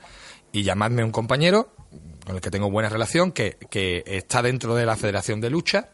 [0.53, 1.69] y llamadme un compañero
[2.25, 5.89] con el que tengo buena relación, que, que está dentro de la Federación de Lucha,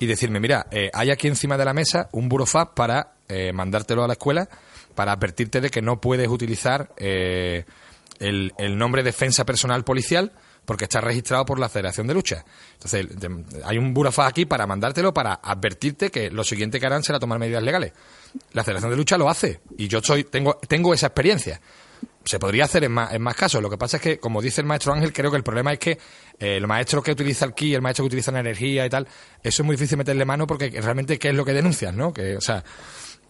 [0.00, 4.02] y decirme, mira, eh, hay aquí encima de la mesa un burofax para eh, mandártelo
[4.02, 4.48] a la escuela
[4.96, 7.64] para advertirte de que no puedes utilizar eh,
[8.18, 10.32] el, el nombre defensa personal policial
[10.68, 12.44] porque está registrado por la Federación de Lucha.
[12.74, 13.06] Entonces,
[13.64, 17.38] hay un burofax aquí para mandártelo, para advertirte que lo siguiente que harán será tomar
[17.38, 17.94] medidas legales.
[18.52, 21.58] La Federación de Lucha lo hace y yo soy, tengo, tengo esa experiencia.
[22.22, 23.62] Se podría hacer en más, en más casos.
[23.62, 25.78] Lo que pasa es que, como dice el maestro Ángel, creo que el problema es
[25.78, 25.92] que
[26.38, 29.08] eh, el maestro que utiliza el ki, el maestro que utiliza la energía y tal,
[29.42, 32.12] eso es muy difícil meterle mano porque realmente qué es lo que denuncian, ¿no?
[32.12, 32.62] Que, o sea,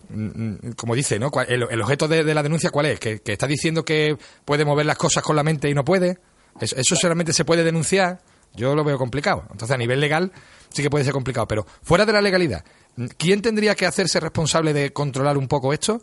[0.09, 1.31] mm, mm, como dice, ¿no?
[1.47, 2.99] El, objeto de, la denuncia, ¿cuál es?
[2.99, 6.19] ¿Que, ¿Que, está diciendo que puede mover las cosas con la mente y no puede?
[6.61, 8.19] Eso, solamente se puede denunciar,
[8.55, 9.43] yo lo veo complicado.
[9.51, 10.33] Entonces, a nivel legal
[10.69, 12.65] sí que puede ser complicado, pero fuera de la legalidad,
[13.17, 16.01] ¿quién tendría que hacerse responsable de controlar un poco esto?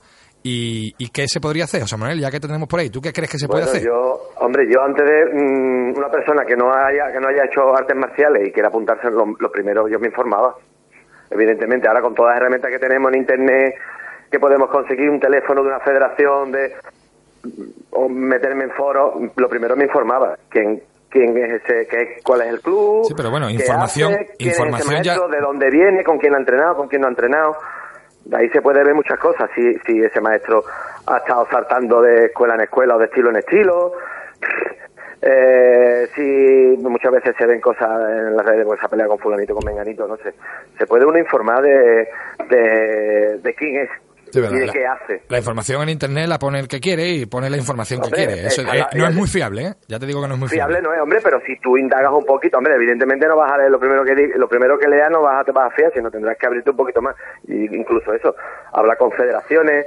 [0.47, 1.81] ¿Y, qué se podría hacer?
[1.81, 3.81] José Manuel, ya que tenemos por ahí, ¿tú qué crees que se puede hacer?
[3.83, 7.75] Yo, hombre, yo antes de mm, una persona que no haya que no haya hecho
[7.75, 10.55] artes marciales y quiera apuntarse, lo, lo primero yo me informaba.
[11.31, 13.73] Evidentemente, ahora con todas las herramientas que tenemos en Internet,
[14.29, 16.75] que podemos conseguir un teléfono de una federación, de
[17.91, 22.47] o meterme en foros, lo primero me informaba quién quién es ese, qué, cuál es
[22.47, 25.13] el club, sí, pero bueno, información, información ya...
[25.13, 27.55] de dónde viene, con quién ha entrenado, con quién no ha entrenado.
[28.25, 30.63] De ahí se puede ver muchas cosas, si, si ese maestro
[31.07, 33.93] ha estado saltando de escuela en escuela o de estilo en estilo.
[35.21, 39.55] Eh, si muchas veces se ven cosas en las redes, pues esa pelea con fulanito,
[39.55, 40.33] con menganito, no sé.
[40.77, 42.07] Se puede uno informar de,
[42.49, 43.89] de, de quién es
[44.41, 45.23] la, qué hace.
[45.29, 48.47] La información en internet la pone el que quiere y pone la información que quiere.
[48.47, 49.73] Eso, eh, no es muy fiable, ¿eh?
[49.87, 50.75] Ya te digo que no es muy fiable.
[50.75, 53.57] Fiable no es, hombre, pero si tú indagas un poquito, hombre, evidentemente no vas a
[53.57, 55.91] leer lo primero que lo primero que leas no vas a te vas a fiar,
[55.93, 57.15] sino tendrás que abrirte un poquito más.
[57.47, 58.35] Y incluso eso,
[58.71, 59.85] habla con federaciones,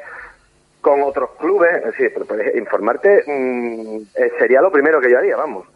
[0.81, 5.37] con otros clubes, es decir, pero, informarte mm, eh, sería lo primero que yo haría,
[5.37, 5.67] vamos.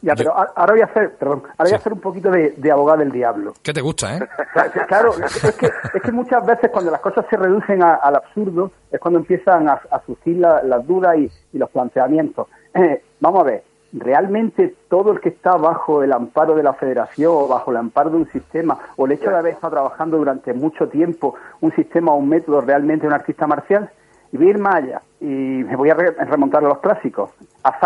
[0.00, 2.98] Ya, pero ahora voy a hacer, perdón, ahora voy a hacer un poquito de, abogado
[3.00, 3.54] del diablo.
[3.62, 4.20] ¿Qué te gusta, eh?
[4.86, 9.00] Claro, es que, es que muchas veces cuando las cosas se reducen al absurdo es
[9.00, 12.46] cuando empiezan a, a surgir las dudas y, los planteamientos.
[12.74, 17.32] Eh, vamos a ver, ¿realmente todo el que está bajo el amparo de la federación
[17.34, 20.52] o bajo el amparo de un sistema o el hecho de haber estado trabajando durante
[20.52, 23.90] mucho tiempo un sistema o un método realmente un artista marcial?
[24.30, 27.30] Y voy a ir más allá y me voy a remontar a los clásicos.
[27.64, 27.80] A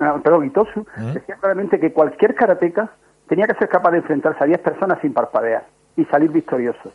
[0.00, 2.90] Ah, perdón, Itosu, decía claramente que cualquier karateca
[3.28, 5.66] tenía que ser capaz de enfrentarse a 10 personas sin parpadear
[5.96, 6.92] y salir victorioso.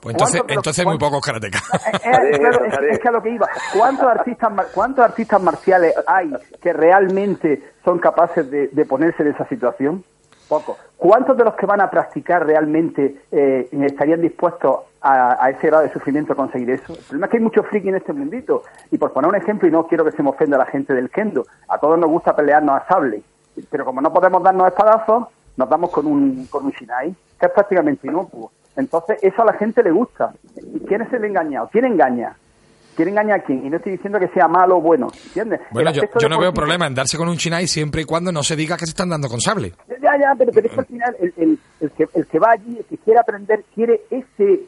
[0.00, 1.62] Pues entonces, entonces muy pocos karatecas.
[2.02, 3.46] Eh, eh, es, que a lo que iba.
[3.76, 10.02] ¿Cuántos artistas, ¿Cuántos artistas marciales hay que realmente son capaces de, ponerse en esa situación?
[10.50, 10.76] Poco.
[10.96, 15.92] ¿Cuántos de los que van a practicar realmente eh, estarían dispuestos a, ese grado de
[15.92, 16.92] sufrimiento a conseguir eso?
[16.92, 18.64] El problema es que hay mucho friki en este mundito.
[18.90, 21.08] Y por poner un ejemplo, y no quiero que se me ofenda la gente del
[21.08, 23.22] kendo, a todos nos gusta pelearnos a sable.
[23.70, 27.52] Pero como no podemos darnos espadazos, nos damos con un, con un shinai, que es
[27.52, 28.50] prácticamente inocuo.
[28.74, 30.32] Entonces, eso a la gente le gusta.
[30.56, 31.68] ¿Y quién es el engañado?
[31.70, 32.34] ¿Quién engaña?
[32.94, 33.64] Quiere engañar a quién.
[33.64, 35.60] Y no estoy diciendo que sea malo o bueno, ¿entiendes?
[35.70, 38.56] Bueno, yo, no veo problema en darse con un chinai siempre y cuando no se
[38.56, 39.72] diga que se están dando con sable.
[39.88, 42.78] Ya, ya, pero, pero es que al final el, el, que, el que va allí,
[42.78, 44.60] el que quiere aprender, quiere ese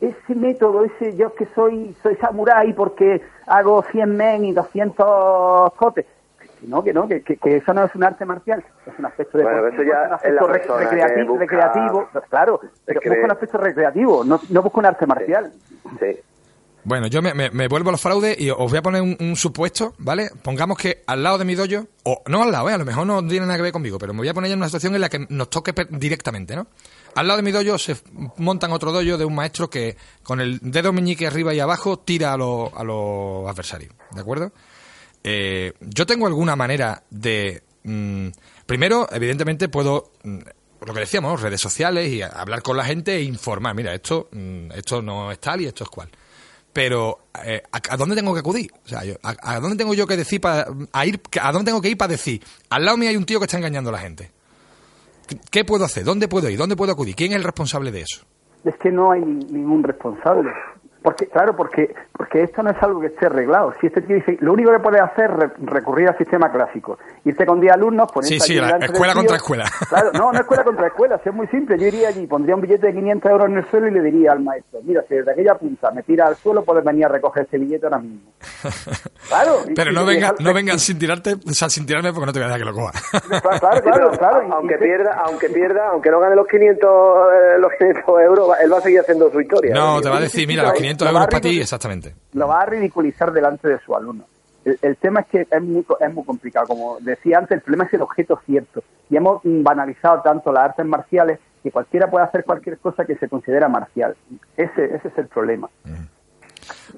[0.00, 6.06] ese método, ese yo que soy soy samurái porque hago 100 men y 200 cotes.
[6.62, 9.44] no, que no, que, que, eso no es un arte marcial, es un aspecto de
[9.44, 14.40] bueno, eso ya es un aspecto recreativo, recreativo, claro, pero busca un aspecto recreativo, no,
[14.50, 15.52] no busca un arte marcial.
[16.00, 16.18] Sí.
[16.84, 19.94] Bueno, yo me, me, vuelvo a los fraudes y os voy a poner un, supuesto,
[19.98, 20.30] ¿vale?
[20.42, 22.72] Pongamos que al lado de mi dojo, o no al lado, ¿eh?
[22.72, 24.58] a lo mejor no tiene nada que ver conmigo, pero me voy a poner en
[24.58, 26.66] una situación en la que nos toque directamente, ¿no?
[27.14, 27.96] Al lado de mi dojo se
[28.38, 32.30] montan otro dojo de un maestro que con el dedo meñique arriba y abajo tira
[32.30, 34.52] a, a los adversarios, ¿de acuerdo?
[35.22, 37.62] Eh, yo tengo alguna manera de...
[37.84, 38.28] Mm,
[38.66, 40.10] primero, evidentemente, puedo...
[40.24, 40.38] Mm,
[40.84, 43.72] lo que decíamos, redes sociales y hablar con la gente e informar.
[43.72, 46.10] Mira, esto, mm, esto no es tal y esto es cual
[46.72, 48.70] pero eh, ¿a, dónde tengo que acudir?
[48.84, 51.90] O sea, a, dónde tengo yo que decir para a ir a dónde tengo que
[51.90, 54.30] ir para decir, al lado mío hay un tío que está engañando a la gente.
[55.50, 56.04] ¿Qué puedo hacer?
[56.04, 56.58] ¿Dónde puedo ir?
[56.58, 57.14] ¿Dónde puedo acudir?
[57.14, 58.24] ¿Quién es el responsable de eso?
[58.64, 60.50] Es que no hay ningún responsable.
[61.02, 63.74] Porque, claro, porque, porque esto no es algo que esté arreglado.
[63.80, 66.98] Si este tío dice, lo único que puede hacer es recurrir al sistema clásico.
[67.24, 69.64] Irte con 10 alumnos, ponerse Sí, sí, la escuela contra escuela.
[69.88, 71.78] Claro, no, no escuela contra escuela, es muy simple.
[71.78, 74.32] Yo iría allí, pondría un billete de 500 euros en el suelo y le diría
[74.32, 77.44] al maestro, mira, si desde aquella punta me tira al suelo, puedes venir a recoger
[77.44, 78.20] ese billete ahora mismo.
[79.28, 79.60] Claro.
[79.74, 82.48] Pero no, venga, no vengan sin tirarte, o sea, sin tirarme porque no te voy
[82.48, 82.92] a dar que lo coja.
[83.40, 84.54] Claro, claro, claro.
[84.54, 88.78] Aunque pierda, aunque pierda, aunque no gane los 500, eh, los 500 euros, él va
[88.78, 89.74] a seguir haciendo su historia.
[89.74, 92.14] No, te va a decir, mira, los 500 euros para ti, exactamente.
[92.32, 94.26] Lo va a ridiculizar delante de su alumno.
[94.64, 96.66] El, tema es que es muy, es muy complicado.
[96.66, 98.82] Como decía antes, el problema es el objeto cierto.
[99.10, 103.28] Y hemos banalizado tanto las artes marciales que cualquiera puede hacer cualquier cosa que se
[103.28, 104.16] considera marcial.
[104.56, 105.68] Ese, ese es el problema.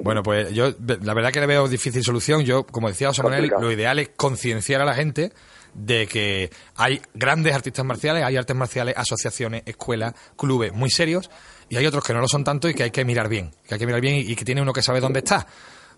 [0.00, 0.70] Bueno, pues yo
[1.02, 2.42] la verdad que le veo difícil solución.
[2.42, 5.32] Yo, como decía José Manuel, lo ideal es concienciar a la gente
[5.74, 11.30] de que hay grandes artistas marciales, hay artes marciales, asociaciones, escuelas, clubes muy serios
[11.68, 13.74] y hay otros que no lo son tanto y que hay que mirar bien, que
[13.74, 15.46] hay que mirar bien y, que tiene uno que sabe dónde está.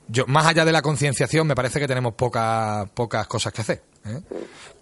[0.09, 3.83] Yo, más allá de la concienciación, me parece que tenemos pocas pocas cosas que hacer.
[4.05, 4.21] ¿eh?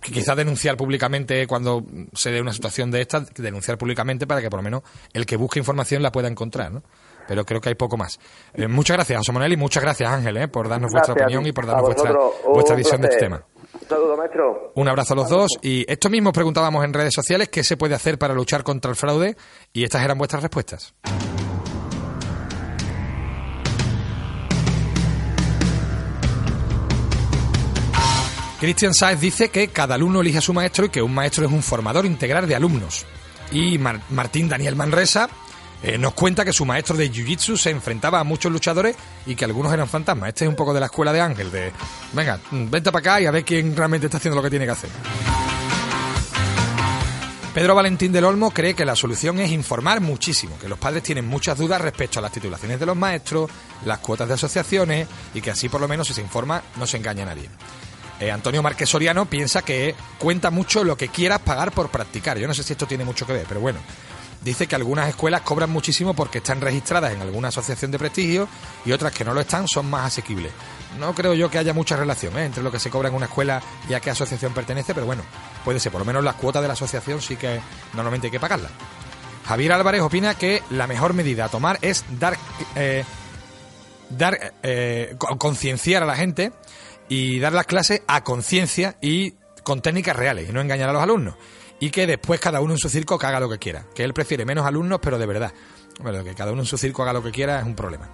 [0.00, 1.82] Quizás denunciar públicamente cuando
[2.12, 4.82] se dé una situación de esta, denunciar públicamente para que por lo menos
[5.14, 6.82] el que busque información la pueda encontrar, ¿no?
[7.26, 8.20] Pero creo que hay poco más.
[8.52, 10.48] Eh, muchas gracias, José Manuel, y muchas gracias, Ángel, ¿eh?
[10.48, 12.12] por darnos vuestra opinión y por darnos vuestra,
[12.52, 13.42] vuestra visión de este tema.
[13.80, 14.72] Un saludo, maestro.
[14.74, 15.50] Un abrazo a los dos.
[15.62, 18.96] Y esto mismo preguntábamos en redes sociales qué se puede hacer para luchar contra el
[18.96, 19.36] fraude
[19.72, 20.94] y estas eran vuestras respuestas.
[28.60, 31.52] Christian Saez dice que cada alumno elige a su maestro y que un maestro es
[31.52, 33.04] un formador integral de alumnos.
[33.52, 35.28] Y Martín Daniel Manresa
[35.86, 39.44] eh, nos cuenta que su maestro de Jiu-Jitsu se enfrentaba a muchos luchadores y que
[39.44, 40.30] algunos eran fantasmas.
[40.30, 41.72] Este es un poco de la escuela de Ángel, de,
[42.14, 44.70] venga, vente para acá y a ver quién realmente está haciendo lo que tiene que
[44.70, 44.88] hacer.
[47.52, 51.26] Pedro Valentín del Olmo cree que la solución es informar muchísimo, que los padres tienen
[51.26, 53.50] muchas dudas respecto a las titulaciones de los maestros,
[53.84, 56.96] las cuotas de asociaciones y que así por lo menos si se informa no se
[56.96, 57.50] engaña a nadie.
[58.20, 62.38] Eh, Antonio Márquez Soriano piensa que cuenta mucho lo que quieras pagar por practicar.
[62.38, 63.80] Yo no sé si esto tiene mucho que ver, pero bueno,
[64.44, 68.46] dice que algunas escuelas cobran muchísimo porque están registradas en alguna asociación de prestigio
[68.84, 70.52] y otras que no lo están son más asequibles.
[70.98, 72.44] No creo yo que haya mucha relación ¿eh?
[72.44, 75.22] entre lo que se cobra en una escuela y a qué asociación pertenece, pero bueno,
[75.64, 75.90] puede ser.
[75.90, 77.60] Por lo menos las cuotas de la asociación sí que
[77.94, 78.70] normalmente hay que pagarlas.
[79.46, 82.36] Javier Álvarez opina que la mejor medida a tomar es dar,
[82.76, 83.04] eh,
[84.10, 86.52] dar eh, concienciar a la gente
[87.08, 91.02] y dar las clases a conciencia y con técnicas reales y no engañar a los
[91.02, 91.34] alumnos
[91.80, 93.84] y que después cada uno en su circo haga lo que quiera.
[93.94, 95.52] Que él prefiere menos alumnos, pero de verdad.
[96.00, 98.08] Bueno, que cada uno en su circo haga lo que quiera es un problema.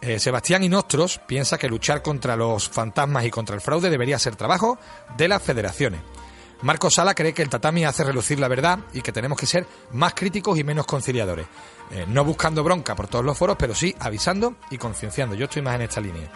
[0.00, 4.34] Eh, Sebastián Inostros piensa que luchar contra los fantasmas y contra el fraude debería ser
[4.34, 4.78] trabajo
[5.16, 6.00] de las federaciones.
[6.62, 9.66] Marco Sala cree que el tatami hace relucir la verdad y que tenemos que ser
[9.92, 11.46] más críticos y menos conciliadores.
[11.90, 15.34] Eh, no buscando bronca por todos los foros, pero sí avisando y concienciando.
[15.34, 16.30] Yo estoy más en esta línea.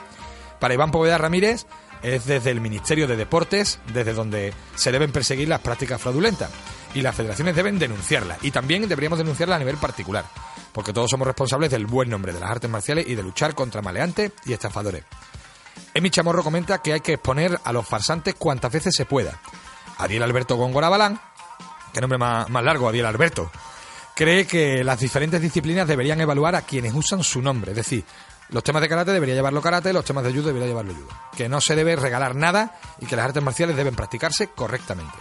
[0.58, 1.66] Para Iván Poveda Ramírez,
[2.06, 6.50] es desde el Ministerio de Deportes, desde donde se deben perseguir las prácticas fraudulentas.
[6.94, 8.38] Y las federaciones deben denunciarlas.
[8.42, 10.24] Y también deberíamos denunciarlas a nivel particular,
[10.72, 13.82] porque todos somos responsables del buen nombre de las artes marciales y de luchar contra
[13.82, 15.02] maleantes y estafadores.
[15.94, 19.40] Emi Chamorro comenta que hay que exponer a los farsantes cuantas veces se pueda.
[19.98, 21.20] Ariel Alberto Góngora Balán,
[21.92, 23.50] que nombre más, más largo, Ariel Alberto,
[24.14, 28.04] cree que las diferentes disciplinas deberían evaluar a quienes usan su nombre, es decir,
[28.50, 31.08] los temas de karate debería llevarlo karate, los temas de judo debería llevarlo judo.
[31.36, 35.16] Que no se debe regalar nada y que las artes marciales deben practicarse correctamente.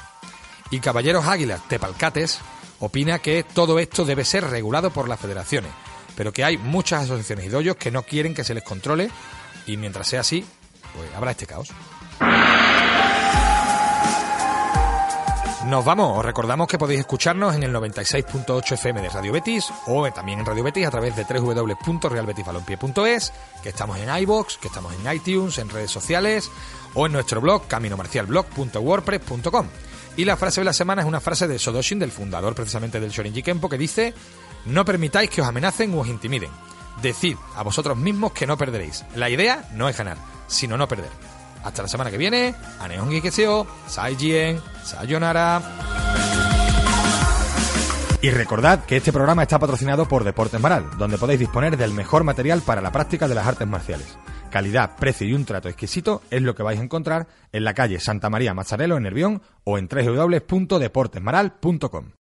[0.72, 2.40] Y Caballeros Águilas Tepalcates
[2.80, 5.72] opina que todo esto debe ser regulado por las federaciones,
[6.16, 9.10] pero que hay muchas asociaciones y doyos que no quieren que se les controle
[9.66, 10.46] y mientras sea así,
[10.96, 11.70] pues habrá este caos.
[15.66, 16.20] Nos vamos.
[16.20, 20.46] Os recordamos que podéis escucharnos en el 96.8 FM de Radio Betis o también en
[20.46, 25.70] Radio Betis a través de www.realbetisbalompié.es, que estamos en iBox, que estamos en iTunes, en
[25.70, 26.52] redes sociales
[26.94, 29.68] o en nuestro blog caminomarcialblog.wordpress.com.
[30.18, 33.10] Y la frase de la semana es una frase de Sodoshin, del fundador precisamente del
[33.10, 34.14] Shorinji Kempo, que dice:
[34.66, 36.52] No permitáis que os amenacen o os intimiden.
[37.02, 39.04] Decid a vosotros mismos que no perderéis.
[39.16, 41.10] La idea no es ganar, sino no perder.
[41.66, 42.56] Hasta la semana que viene.
[42.80, 45.62] Aneon Gikeseo, Saijien, Sayonara.
[48.22, 52.24] Y recordad que este programa está patrocinado por Deportes Maral, donde podéis disponer del mejor
[52.24, 54.18] material para la práctica de las artes marciales.
[54.50, 58.00] Calidad, precio y un trato exquisito es lo que vais a encontrar en la calle
[58.00, 62.06] Santa María Mazzarello en Nervión o en www.deportesmaral.com.